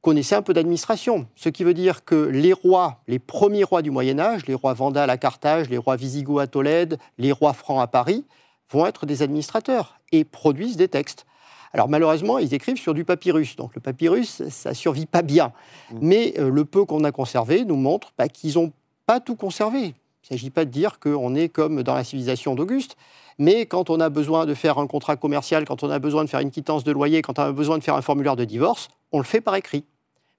connaissaient 0.03 0.35
un 0.35 0.43
peu 0.43 0.53
d'administration. 0.53 1.27
Ce 1.37 1.49
qui 1.49 1.65
veut 1.65 1.75
dire 1.75 2.05
que 2.05 2.17
les 2.17 2.53
rois, 2.53 2.99
les 3.07 3.19
premiers 3.19 3.65
rois 3.65 3.83
du 3.83 3.91
Moyen 3.91 4.19
Âge, 4.19 4.47
les 4.47 4.55
rois 4.55 4.75
vandales 4.75 5.11
à 5.11 5.17
Carthage, 5.17 5.71
les 5.71 5.79
rois 5.79 5.97
visigoths 5.97 6.43
à 6.43 6.47
Tolède, 6.47 6.99
les 7.19 7.33
rois 7.33 7.53
francs 7.53 7.81
à 7.81 7.87
Paris, 7.87 8.25
vont 8.71 8.85
être 8.85 9.07
des 9.07 9.23
administrateurs 9.23 10.01
et 10.11 10.25
produisent 10.25 10.77
des 10.77 10.89
textes. 10.89 11.25
Alors 11.73 11.89
malheureusement, 11.89 12.39
ils 12.39 12.53
écrivent 12.53 12.79
sur 12.79 12.95
du 12.95 13.05
papyrus. 13.05 13.57
Donc 13.57 13.75
le 13.75 13.81
papyrus, 13.81 14.43
ça 14.49 14.75
survit 14.75 15.07
pas 15.07 15.23
bien. 15.23 15.53
Mmh. 15.91 15.99
Mais 16.03 16.35
euh, 16.39 16.51
le 16.51 16.65
peu 16.65 16.85
qu'on 16.85 17.05
a 17.05 17.13
conservé 17.13 17.65
nous 17.65 17.77
montre 17.77 18.13
bah, 18.19 18.29
qu'ils 18.29 18.55
n'ont 18.55 18.73
pas 19.07 19.21
tout 19.21 19.37
conservé. 19.37 19.95
Il 20.25 20.35
ne 20.35 20.39
s'agit 20.39 20.51
pas 20.51 20.65
de 20.65 20.71
dire 20.71 20.99
qu'on 21.01 21.35
est 21.35 21.49
comme 21.49 21.83
dans 21.83 21.95
la 21.95 22.05
civilisation 22.05 22.55
d'Auguste, 22.55 22.97
mais 23.39 23.67
quand 23.67 23.91
on 23.91 23.99
a 24.01 24.09
besoin 24.09 24.47
de 24.47 24.55
faire 24.55 24.79
un 24.79 24.87
contrat 24.87 25.17
commercial, 25.17 25.65
quand 25.65 25.83
on 25.83 25.91
a 25.91 25.99
besoin 25.99 26.25
de 26.25 26.29
faire 26.29 26.41
une 26.41 26.51
quittance 26.51 26.85
de 26.85 26.93
loyer, 26.93 27.23
quand 27.23 27.39
on 27.39 27.43
a 27.43 27.53
besoin 27.53 27.79
de 27.79 27.83
faire 27.83 27.97
un 27.97 28.03
formulaire 28.03 28.37
de 28.37 28.45
divorce, 28.45 28.89
on 29.13 29.19
le 29.19 29.25
fait 29.25 29.41
par 29.41 29.55
écrit. 29.55 29.85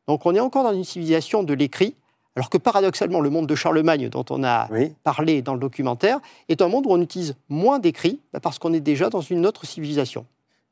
Donc 0.08 0.26
on 0.26 0.36
est 0.36 0.40
encore 0.40 0.64
dans 0.64 0.74
une 0.74 0.84
civilisation 0.84 1.44
de 1.44 1.54
l'écrit, 1.54 1.96
alors 2.36 2.50
que 2.50 2.58
paradoxalement, 2.58 3.22
le 3.22 3.30
monde 3.30 3.48
de 3.48 3.56
Charlemagne, 3.56 4.10
dont 4.10 4.26
on 4.30 4.44
a 4.44 4.68
parlé 5.04 5.42
dans 5.42 5.54
le 5.54 5.60
documentaire, 5.60 6.20
est 6.50 6.62
un 6.62 6.68
monde 6.68 6.88
où 6.88 6.92
on 6.92 7.02
utilise 7.02 7.36
moins 7.48 7.80
d'écrit, 7.80 8.20
bah, 8.34 8.40
parce 8.40 8.58
qu'on 8.58 8.74
est 8.74 8.80
déjà 8.80 9.10
dans 9.10 9.22
une 9.22 9.46
autre 9.46 9.66
civilisation. 9.66 10.26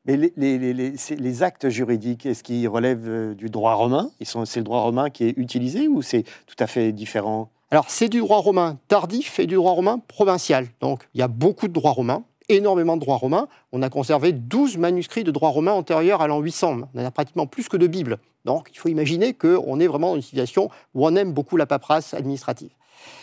Mais 0.06 0.18
les, 0.18 1.44
actes 1.44 1.70
juridiques, 1.70 2.26
est-ce 2.26 2.44
qu'ils 2.44 2.68
relèvent 2.68 3.08
euh, 3.08 3.36
du 3.36 3.52
droit 3.52 3.76
romain? 3.76 4.10
C'est 4.24 4.60
le 4.60 4.64
droit 4.64 4.82
romain 4.82 5.12
qui 5.12 5.26
est 5.26 5.38
utilisé 5.38 5.88
ou 5.88 6.02
c'est 6.02 6.24
tout 6.48 6.56
à 6.58 6.66
fait 6.66 6.92
différent? 6.92 7.50
Alors 7.70 7.86
c'est 7.90 8.10
du 8.10 8.20
droit 8.20 8.40
romain 8.40 8.78
tardif 8.88 9.40
et 9.40 9.46
du 9.46 9.56
droit 9.56 9.74
romain 9.74 10.02
provincial. 10.08 10.68
Donc 10.80 11.08
il 11.14 11.20
y 11.20 11.22
a 11.22 11.28
beaucoup 11.28 11.68
de 11.68 11.74
droit 11.74 11.92
romain 11.92 12.24
énormément 12.56 12.96
de 12.96 13.02
droit 13.02 13.18
romain. 13.18 13.48
On 13.72 13.82
a 13.82 13.90
conservé 13.90 14.32
12 14.32 14.78
manuscrits 14.78 15.24
de 15.24 15.32
droit 15.32 15.50
romain 15.50 15.72
antérieurs 15.72 16.22
à 16.22 16.28
l'an 16.28 16.40
800. 16.40 16.82
On 16.94 17.02
en 17.02 17.06
a 17.06 17.12
pratiquement 17.12 17.48
plus 17.48 17.70
que 17.70 17.78
de 17.78 17.88
Bibles. 17.88 18.18
Donc 18.46 18.70
il 18.74 18.78
faut 18.78 18.90
imaginer 18.90 19.34
qu'on 19.34 19.80
est 19.80 19.88
vraiment 19.88 20.10
dans 20.10 20.16
une 20.16 20.22
situation 20.22 20.70
où 20.94 21.06
on 21.06 21.16
aime 21.16 21.32
beaucoup 21.34 21.58
la 21.58 21.66
paperasse 21.66 22.14
administrative. 22.14 22.72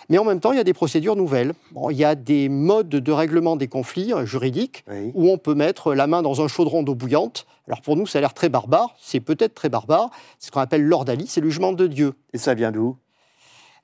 Mais 0.09 0.19
en 0.19 0.25
même 0.25 0.41
temps, 0.41 0.53
il 0.53 0.57
y 0.57 0.61
a 0.61 0.65
des 0.65 0.75
procédures 0.75 1.17
nouvelles. 1.17 1.53
il 1.91 1.97
y 1.97 2.05
a 2.05 2.15
des 2.15 2.49
modes 2.49 2.89
de 2.89 3.13
règlement 3.13 3.57
des 3.57 3.69
conflits 3.69 4.13
euh, 4.13 4.25
juridiques 4.25 4.85
où 5.15 5.31
on 5.31 5.39
peut 5.39 5.55
mettre 5.55 5.95
la 5.95 6.07
main 6.07 6.23
dans 6.23 6.43
un 6.43 6.49
chaudron 6.49 6.83
d'eau 6.83 6.95
bouillante. 6.95 7.47
Alors 7.67 7.83
pour 7.83 7.97
nous, 7.97 8.07
ça 8.07 8.19
a 8.19 8.21
l'air 8.21 8.35
très 8.35 8.49
barbare. 8.49 8.95
C'est 8.99 9.21
peut-être 9.21 9.55
très 9.55 9.69
barbare. 9.69 10.11
C'est 10.39 10.47
ce 10.47 10.53
qu'on 10.53 10.61
appelle 10.61 10.85
l'ordalie, 10.85 11.27
c'est 11.27 11.41
le 11.41 11.49
jugement 11.49 11.73
de 11.73 11.87
Dieu. 11.87 12.15
Et 12.33 12.39
ça 12.39 12.55
vient 12.55 12.73
d'où? 12.73 12.97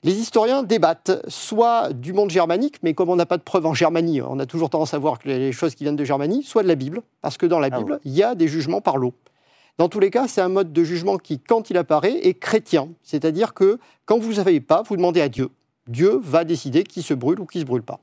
Les 0.04 0.18
historiens 0.18 0.62
débattent 0.62 1.24
soit 1.28 1.92
du 1.94 2.12
monde 2.12 2.30
germanique, 2.30 2.76
mais 2.82 2.92
comme 2.92 3.08
on 3.08 3.16
n'a 3.16 3.24
pas 3.24 3.38
de 3.38 3.42
preuves 3.42 3.64
en 3.64 3.72
Germanie, 3.72 4.20
on 4.20 4.38
a 4.38 4.44
toujours 4.44 4.68
tendance 4.68 4.92
à 4.92 4.98
voir 4.98 5.18
que 5.18 5.28
les 5.28 5.50
choses 5.50 5.74
qui 5.74 5.84
viennent 5.84 5.96
de 5.96 6.04
Germanie, 6.04 6.42
soit 6.42 6.62
de 6.62 6.68
la 6.68 6.74
Bible, 6.74 7.00
parce 7.22 7.38
que 7.38 7.46
dans 7.46 7.58
la 7.58 7.70
ah 7.72 7.78
Bible, 7.78 8.00
il 8.04 8.12
y 8.12 8.22
a 8.22 8.34
des 8.34 8.46
jugements 8.46 8.82
par 8.82 8.98
l'eau. 8.98 9.14
Dans 9.78 9.88
tous 9.88 10.00
les 10.00 10.10
cas, 10.10 10.28
c'est 10.28 10.42
un 10.42 10.50
mode 10.50 10.74
de 10.74 10.84
jugement 10.84 11.16
qui, 11.16 11.40
quand 11.40 11.70
il 11.70 11.78
apparaît, 11.78 12.26
est 12.26 12.34
chrétien. 12.34 12.90
C'est-à-dire 13.02 13.54
que 13.54 13.78
quand 14.04 14.18
vous 14.18 14.28
ne 14.28 14.34
savez 14.34 14.60
pas, 14.60 14.82
vous 14.82 14.96
demandez 14.96 15.22
à 15.22 15.30
Dieu. 15.30 15.48
Dieu 15.88 16.20
va 16.22 16.44
décider 16.44 16.84
qui 16.84 17.00
se 17.00 17.14
brûle 17.14 17.40
ou 17.40 17.46
qui 17.46 17.58
ne 17.58 17.62
se 17.62 17.66
brûle 17.66 17.82
pas. 17.82 17.98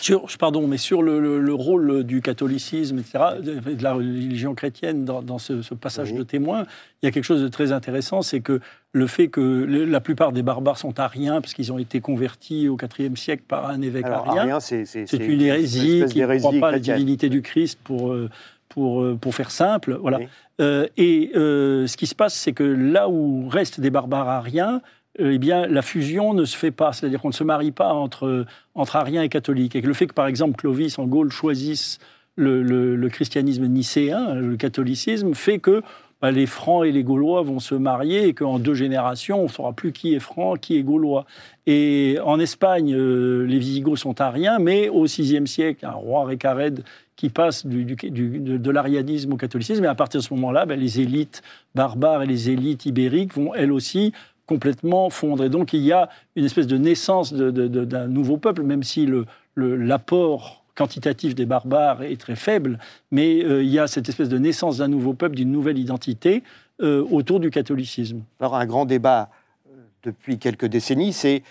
Sur, 0.00 0.26
pardon, 0.38 0.66
mais 0.66 0.76
sur 0.76 1.02
le, 1.02 1.54
rôle 1.54 2.04
du 2.04 2.20
catholicisme, 2.20 2.98
etc., 2.98 3.18
de 3.42 3.82
la 3.82 3.94
religion 3.94 4.54
chrétienne 4.54 5.04
dans, 5.04 5.38
ce, 5.38 5.74
passage 5.74 6.12
de 6.12 6.22
témoin, 6.22 6.66
il 7.02 7.06
y 7.06 7.08
a 7.08 7.12
quelque 7.12 7.24
chose 7.24 7.42
de 7.42 7.48
très 7.48 7.72
intéressant, 7.72 8.20
c'est 8.22 8.40
que 8.40 8.60
le 8.92 9.06
fait 9.06 9.28
que 9.28 9.40
la 9.40 10.00
plupart 10.00 10.32
des 10.32 10.42
barbares 10.42 10.78
sont 10.78 11.00
ariens, 11.00 11.40
parce 11.40 11.54
qu'ils 11.54 11.72
ont 11.72 11.78
été 11.78 12.00
convertis 12.00 12.68
au 12.68 12.76
IVe 12.98 13.16
siècle 13.16 13.44
par 13.48 13.68
un 13.68 13.80
évêque 13.80 14.06
arien, 14.06 14.60
c'est 14.60 14.84
une 15.12 15.40
hérésie 15.40 16.04
qui 16.10 16.20
ne 16.20 16.38
croit 16.38 16.60
pas 16.60 16.68
à 16.68 16.72
la 16.72 16.78
divinité 16.78 17.28
du 17.28 17.42
Christ 17.42 17.78
pour... 17.82 18.12
Euh, 18.12 18.28
pour, 18.70 19.02
euh, 19.02 19.16
pour 19.18 19.34
faire 19.34 19.50
simple, 19.50 19.98
voilà. 19.98 20.18
Euh, 20.60 20.86
et 20.98 21.30
ce 21.34 21.96
qui 21.96 22.06
se 22.06 22.14
passe, 22.14 22.34
c'est 22.34 22.52
que 22.52 22.62
là 22.62 23.08
où 23.08 23.48
restent 23.48 23.80
des 23.80 23.88
barbares 23.88 24.28
ariens, 24.28 24.82
eh 25.18 25.38
bien, 25.38 25.66
la 25.66 25.82
fusion 25.82 26.34
ne 26.34 26.44
se 26.44 26.56
fait 26.56 26.70
pas. 26.70 26.92
C'est-à-dire 26.92 27.20
qu'on 27.20 27.28
ne 27.28 27.34
se 27.34 27.44
marie 27.44 27.72
pas 27.72 27.92
entre, 27.92 28.46
entre 28.74 28.96
ariens 28.96 29.22
et 29.22 29.28
catholiques. 29.28 29.76
Et 29.76 29.80
le 29.80 29.94
fait 29.94 30.06
que, 30.06 30.14
par 30.14 30.26
exemple, 30.26 30.56
Clovis, 30.56 30.98
en 30.98 31.06
Gaule, 31.06 31.30
choisisse 31.30 31.98
le, 32.36 33.08
christianisme 33.08 33.66
nicéen, 33.66 34.34
le 34.34 34.56
catholicisme, 34.56 35.34
fait 35.34 35.58
que 35.58 35.82
bah, 36.20 36.30
les 36.30 36.46
Francs 36.46 36.84
et 36.84 36.92
les 36.92 37.04
Gaulois 37.04 37.42
vont 37.42 37.60
se 37.60 37.74
marier 37.74 38.26
et 38.26 38.34
qu'en 38.34 38.58
deux 38.58 38.74
générations, 38.74 39.40
on 39.40 39.44
ne 39.44 39.48
saura 39.48 39.72
plus 39.72 39.92
qui 39.92 40.14
est 40.14 40.20
franc, 40.20 40.54
qui 40.54 40.76
est 40.76 40.82
gaulois. 40.82 41.26
Et 41.66 42.18
en 42.24 42.40
Espagne, 42.40 42.92
euh, 42.92 43.44
les 43.46 43.58
Visigoths 43.58 43.98
sont 43.98 44.20
ariens, 44.20 44.58
mais 44.58 44.88
au 44.88 45.04
VIe 45.04 45.46
siècle, 45.46 45.86
un 45.86 45.92
roi 45.92 46.24
Récared 46.24 46.82
qui 47.14 47.28
passe 47.30 47.66
de, 47.66 48.70
l'arianisme 48.70 49.32
au 49.32 49.36
catholicisme. 49.36 49.84
Et 49.84 49.88
à 49.88 49.94
partir 49.94 50.20
de 50.20 50.24
ce 50.24 50.34
moment-là, 50.34 50.66
bah, 50.66 50.76
les 50.76 51.00
élites 51.00 51.42
barbares 51.74 52.22
et 52.22 52.26
les 52.26 52.50
élites 52.50 52.86
ibériques 52.86 53.34
vont 53.34 53.54
elles 53.54 53.72
aussi 53.72 54.12
complètement 54.48 55.10
fondre. 55.10 55.44
Et 55.44 55.50
donc 55.50 55.72
il 55.72 55.82
y 55.82 55.92
a 55.92 56.08
une 56.34 56.44
espèce 56.44 56.66
de 56.66 56.78
naissance 56.78 57.32
d'un 57.32 58.08
nouveau 58.08 58.38
peuple, 58.38 58.62
même 58.64 58.82
si 58.82 59.08
l'apport 59.56 60.64
quantitatif 60.74 61.34
des 61.34 61.44
barbares 61.44 62.02
est 62.02 62.20
très 62.20 62.36
faible, 62.36 62.78
mais 63.10 63.44
euh, 63.44 63.62
il 63.62 63.68
y 63.68 63.78
a 63.78 63.88
cette 63.88 64.08
espèce 64.08 64.28
de 64.28 64.38
naissance 64.38 64.78
d'un 64.78 64.88
nouveau 64.88 65.12
peuple, 65.12 65.34
d'une 65.34 65.50
nouvelle 65.50 65.76
identité 65.76 66.44
euh, 66.80 67.04
autour 67.10 67.40
du 67.40 67.50
catholicisme. 67.50 68.22
Alors 68.38 68.54
un 68.54 68.64
grand 68.64 68.84
débat 68.84 69.28
euh, 69.68 69.76
depuis 70.04 70.38
quelques 70.38 70.66
décennies, 70.66 71.12
c'est 71.12 71.42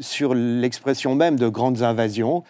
sur 0.00 0.34
l'expression 0.34 1.14
même 1.14 1.36
de 1.36 1.48
grandes 1.48 1.82
invasions. 1.82 2.44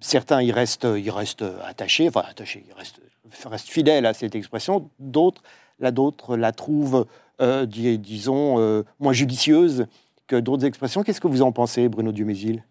certains 0.00 0.42
y 0.42 0.52
restent, 0.52 0.86
y 0.96 1.10
restent 1.10 1.44
attachés, 1.66 2.06
enfin 2.08 2.22
attachés, 2.30 2.64
ils 2.68 2.74
restent, 2.74 3.00
fidèles 3.68 4.06
à 4.06 4.14
cette 4.14 4.36
expression. 4.36 4.90
D'autres 5.00 5.42
la 5.80 6.52
trouvent 6.52 7.06
euh, 7.40 7.66
disons, 7.66 8.58
euh, 8.58 8.82
moins 9.00 9.12
judicieuse 9.12 9.86
que 10.26 10.36
d'autres 10.36 10.64
expressions. 10.64 11.02
Qu'est-ce 11.02 11.20
que 11.20 11.28
vous 11.28 11.42
en 11.42 11.52
pensez, 11.52 11.88
Bruno 11.88 12.12
Dumézil 12.12 12.62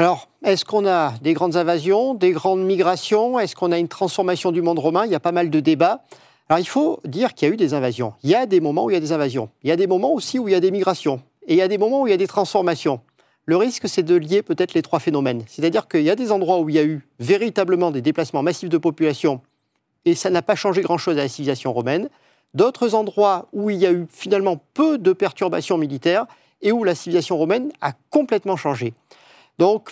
alors, 0.00 0.28
est-ce 0.44 0.64
qu'on 0.64 0.86
a 0.86 1.14
des 1.22 1.32
grandes 1.32 1.56
invasions, 1.56 2.14
des 2.14 2.30
grandes 2.30 2.64
migrations 2.64 3.40
Est-ce 3.40 3.56
qu'on 3.56 3.72
a 3.72 3.78
une 3.80 3.88
transformation 3.88 4.52
du 4.52 4.62
monde 4.62 4.78
romain 4.78 5.04
Il 5.04 5.10
y 5.10 5.16
a 5.16 5.18
pas 5.18 5.32
mal 5.32 5.50
de 5.50 5.58
débats. 5.58 6.04
Alors, 6.48 6.60
il 6.60 6.68
faut 6.68 7.00
dire 7.04 7.34
qu'il 7.34 7.48
y 7.48 7.50
a 7.50 7.54
eu 7.54 7.56
des 7.56 7.74
invasions. 7.74 8.14
Il 8.22 8.30
y 8.30 8.36
a 8.36 8.46
des 8.46 8.60
moments 8.60 8.84
où 8.84 8.90
il 8.90 8.92
y 8.92 8.96
a 8.96 9.00
des 9.00 9.10
invasions. 9.10 9.50
Il 9.64 9.68
y 9.68 9.72
a 9.72 9.76
des 9.76 9.88
moments 9.88 10.12
aussi 10.12 10.38
où 10.38 10.46
il 10.46 10.52
y 10.52 10.54
a 10.54 10.60
des 10.60 10.70
migrations. 10.70 11.20
Et 11.48 11.54
il 11.54 11.56
y 11.56 11.62
a 11.62 11.66
des 11.66 11.78
moments 11.78 12.02
où 12.02 12.06
il 12.06 12.10
y 12.10 12.14
a 12.14 12.16
des 12.16 12.28
transformations. 12.28 13.00
Le 13.44 13.56
risque, 13.56 13.88
c'est 13.88 14.04
de 14.04 14.14
lier 14.14 14.42
peut-être 14.42 14.74
les 14.74 14.82
trois 14.82 15.00
phénomènes. 15.00 15.42
C'est-à-dire 15.48 15.88
qu'il 15.88 16.02
y 16.02 16.10
a 16.10 16.14
des 16.14 16.30
endroits 16.30 16.60
où 16.60 16.68
il 16.68 16.76
y 16.76 16.78
a 16.78 16.84
eu 16.84 17.04
véritablement 17.18 17.90
des 17.90 18.00
déplacements 18.00 18.44
massifs 18.44 18.68
de 18.68 18.78
population 18.78 19.40
et 20.04 20.14
ça 20.14 20.30
n'a 20.30 20.42
pas 20.42 20.54
changé 20.54 20.82
grand-chose 20.82 21.18
à 21.18 21.22
la 21.22 21.28
civilisation 21.28 21.72
romaine. 21.72 22.08
D'autres 22.54 22.94
endroits 22.94 23.46
où 23.52 23.70
il 23.70 23.76
y 23.76 23.86
a 23.86 23.92
eu 23.92 24.06
finalement 24.10 24.60
peu 24.74 24.98
de 24.98 25.12
perturbations 25.12 25.78
militaires 25.78 26.26
et 26.62 26.72
où 26.72 26.82
la 26.84 26.94
civilisation 26.94 27.36
romaine 27.36 27.70
a 27.80 27.92
complètement 28.10 28.56
changé. 28.56 28.94
Donc, 29.58 29.90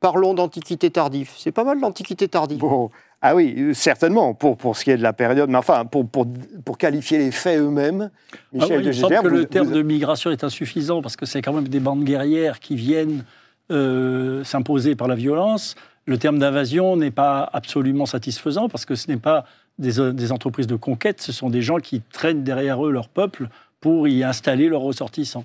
parlons 0.00 0.34
d'Antiquité 0.34 0.90
tardive. 0.90 1.30
C'est 1.36 1.52
pas 1.52 1.64
mal 1.64 1.80
l'Antiquité 1.80 2.28
tardive. 2.28 2.58
Bon, 2.58 2.90
ah 3.22 3.34
oui, 3.34 3.74
certainement, 3.74 4.34
pour, 4.34 4.56
pour 4.56 4.76
ce 4.76 4.84
qui 4.84 4.90
est 4.90 4.96
de 4.98 5.02
la 5.02 5.12
période, 5.14 5.48
mais 5.50 5.56
enfin, 5.58 5.84
pour, 5.86 6.06
pour, 6.06 6.26
pour 6.64 6.76
qualifier 6.78 7.18
les 7.18 7.30
faits 7.30 7.58
eux-mêmes, 7.58 8.10
Ah 8.32 8.36
Michel 8.52 8.78
oui, 8.78 8.84
de 8.84 8.88
il 8.90 8.94
semble 8.94 9.12
Géger, 9.14 9.22
que 9.24 9.28
vous- 9.28 9.34
le 9.36 9.46
terme 9.46 9.66
vous- 9.68 9.74
de 9.74 9.82
migration 9.82 10.30
est 10.30 10.44
insuffisant 10.44 11.00
parce 11.02 11.16
que 11.16 11.24
c'est 11.26 11.40
quand 11.42 11.52
même 11.54 11.68
des 11.68 11.80
bandes 11.80 12.04
guerrières 12.04 12.60
qui 12.60 12.76
viennent 12.76 13.24
euh, 13.70 14.44
s'imposer 14.44 14.94
par 14.94 15.08
la 15.08 15.14
violence. 15.14 15.74
Le 16.04 16.18
terme 16.18 16.38
d'invasion 16.38 16.96
n'est 16.98 17.10
pas 17.10 17.48
absolument 17.54 18.04
satisfaisant 18.04 18.68
parce 18.68 18.84
que 18.84 18.94
ce 18.94 19.08
n'est 19.08 19.16
pas 19.16 19.46
des, 19.78 20.00
euh, 20.00 20.12
des 20.12 20.32
entreprises 20.32 20.66
de 20.66 20.76
conquête, 20.76 21.20
ce 21.20 21.32
sont 21.32 21.50
des 21.50 21.62
gens 21.62 21.78
qui 21.78 22.02
traînent 22.12 22.44
derrière 22.44 22.84
eux 22.84 22.92
leur 22.92 23.08
peuple 23.08 23.48
pour 23.80 24.08
y 24.08 24.24
installer 24.24 24.68
leurs 24.68 24.82
ressortissants. 24.82 25.44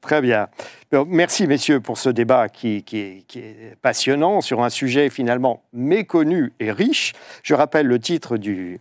Très 0.00 0.20
bien. 0.20 0.48
Merci, 1.08 1.46
messieurs, 1.48 1.80
pour 1.80 1.98
ce 1.98 2.08
débat 2.08 2.48
qui, 2.48 2.84
qui 2.84 2.98
est, 2.98 3.24
qui 3.26 3.40
est 3.40 3.76
passionnant 3.82 4.40
sur 4.40 4.62
un 4.62 4.70
sujet 4.70 5.10
finalement 5.10 5.64
méconnu 5.72 6.52
et 6.60 6.70
riche. 6.70 7.12
Je 7.42 7.54
rappelle 7.54 7.86
le 7.86 7.98
titre 7.98 8.36
du, 8.36 8.80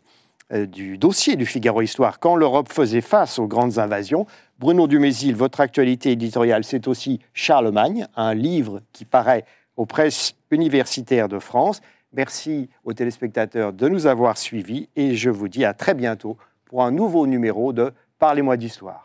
euh, 0.54 0.68
du 0.68 1.00
dossier 1.00 1.36
du 1.36 1.48
Figaro 1.48 1.82
Histoire, 1.82 2.20
Quand 2.20 2.36
l'Europe 2.36 2.72
faisait 2.72 3.02
face 3.02 3.40
aux 3.40 3.48
grandes 3.48 3.80
invasions. 3.80 4.28
Bruno 4.60 4.88
Dumézil, 4.88 5.36
votre 5.36 5.60
actualité 5.60 6.12
éditoriale, 6.12 6.64
c'est 6.64 6.88
aussi 6.88 7.20
Charlemagne, 7.34 8.06
un 8.16 8.36
livre 8.36 8.82
qui 8.94 9.06
paraît 9.06 9.46
aux 9.76 9.88
presses 9.88 10.36
universitaires 10.52 11.28
de 11.28 11.40
France. 11.40 11.82
Merci 12.16 12.70
aux 12.86 12.94
téléspectateurs 12.94 13.74
de 13.74 13.90
nous 13.90 14.08
avoir 14.08 14.38
suivis 14.38 14.88
et 14.96 15.16
je 15.16 15.30
vous 15.30 15.50
dis 15.50 15.66
à 15.66 15.74
très 15.74 15.94
bientôt 15.94 16.38
pour 16.64 16.84
un 16.84 16.92
nouveau 16.92 17.28
numéro 17.28 17.74
de 17.74 17.92
Parlez-moi 18.20 18.56
d'histoire. 18.56 19.05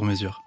sur 0.01 0.07
mesure. 0.07 0.43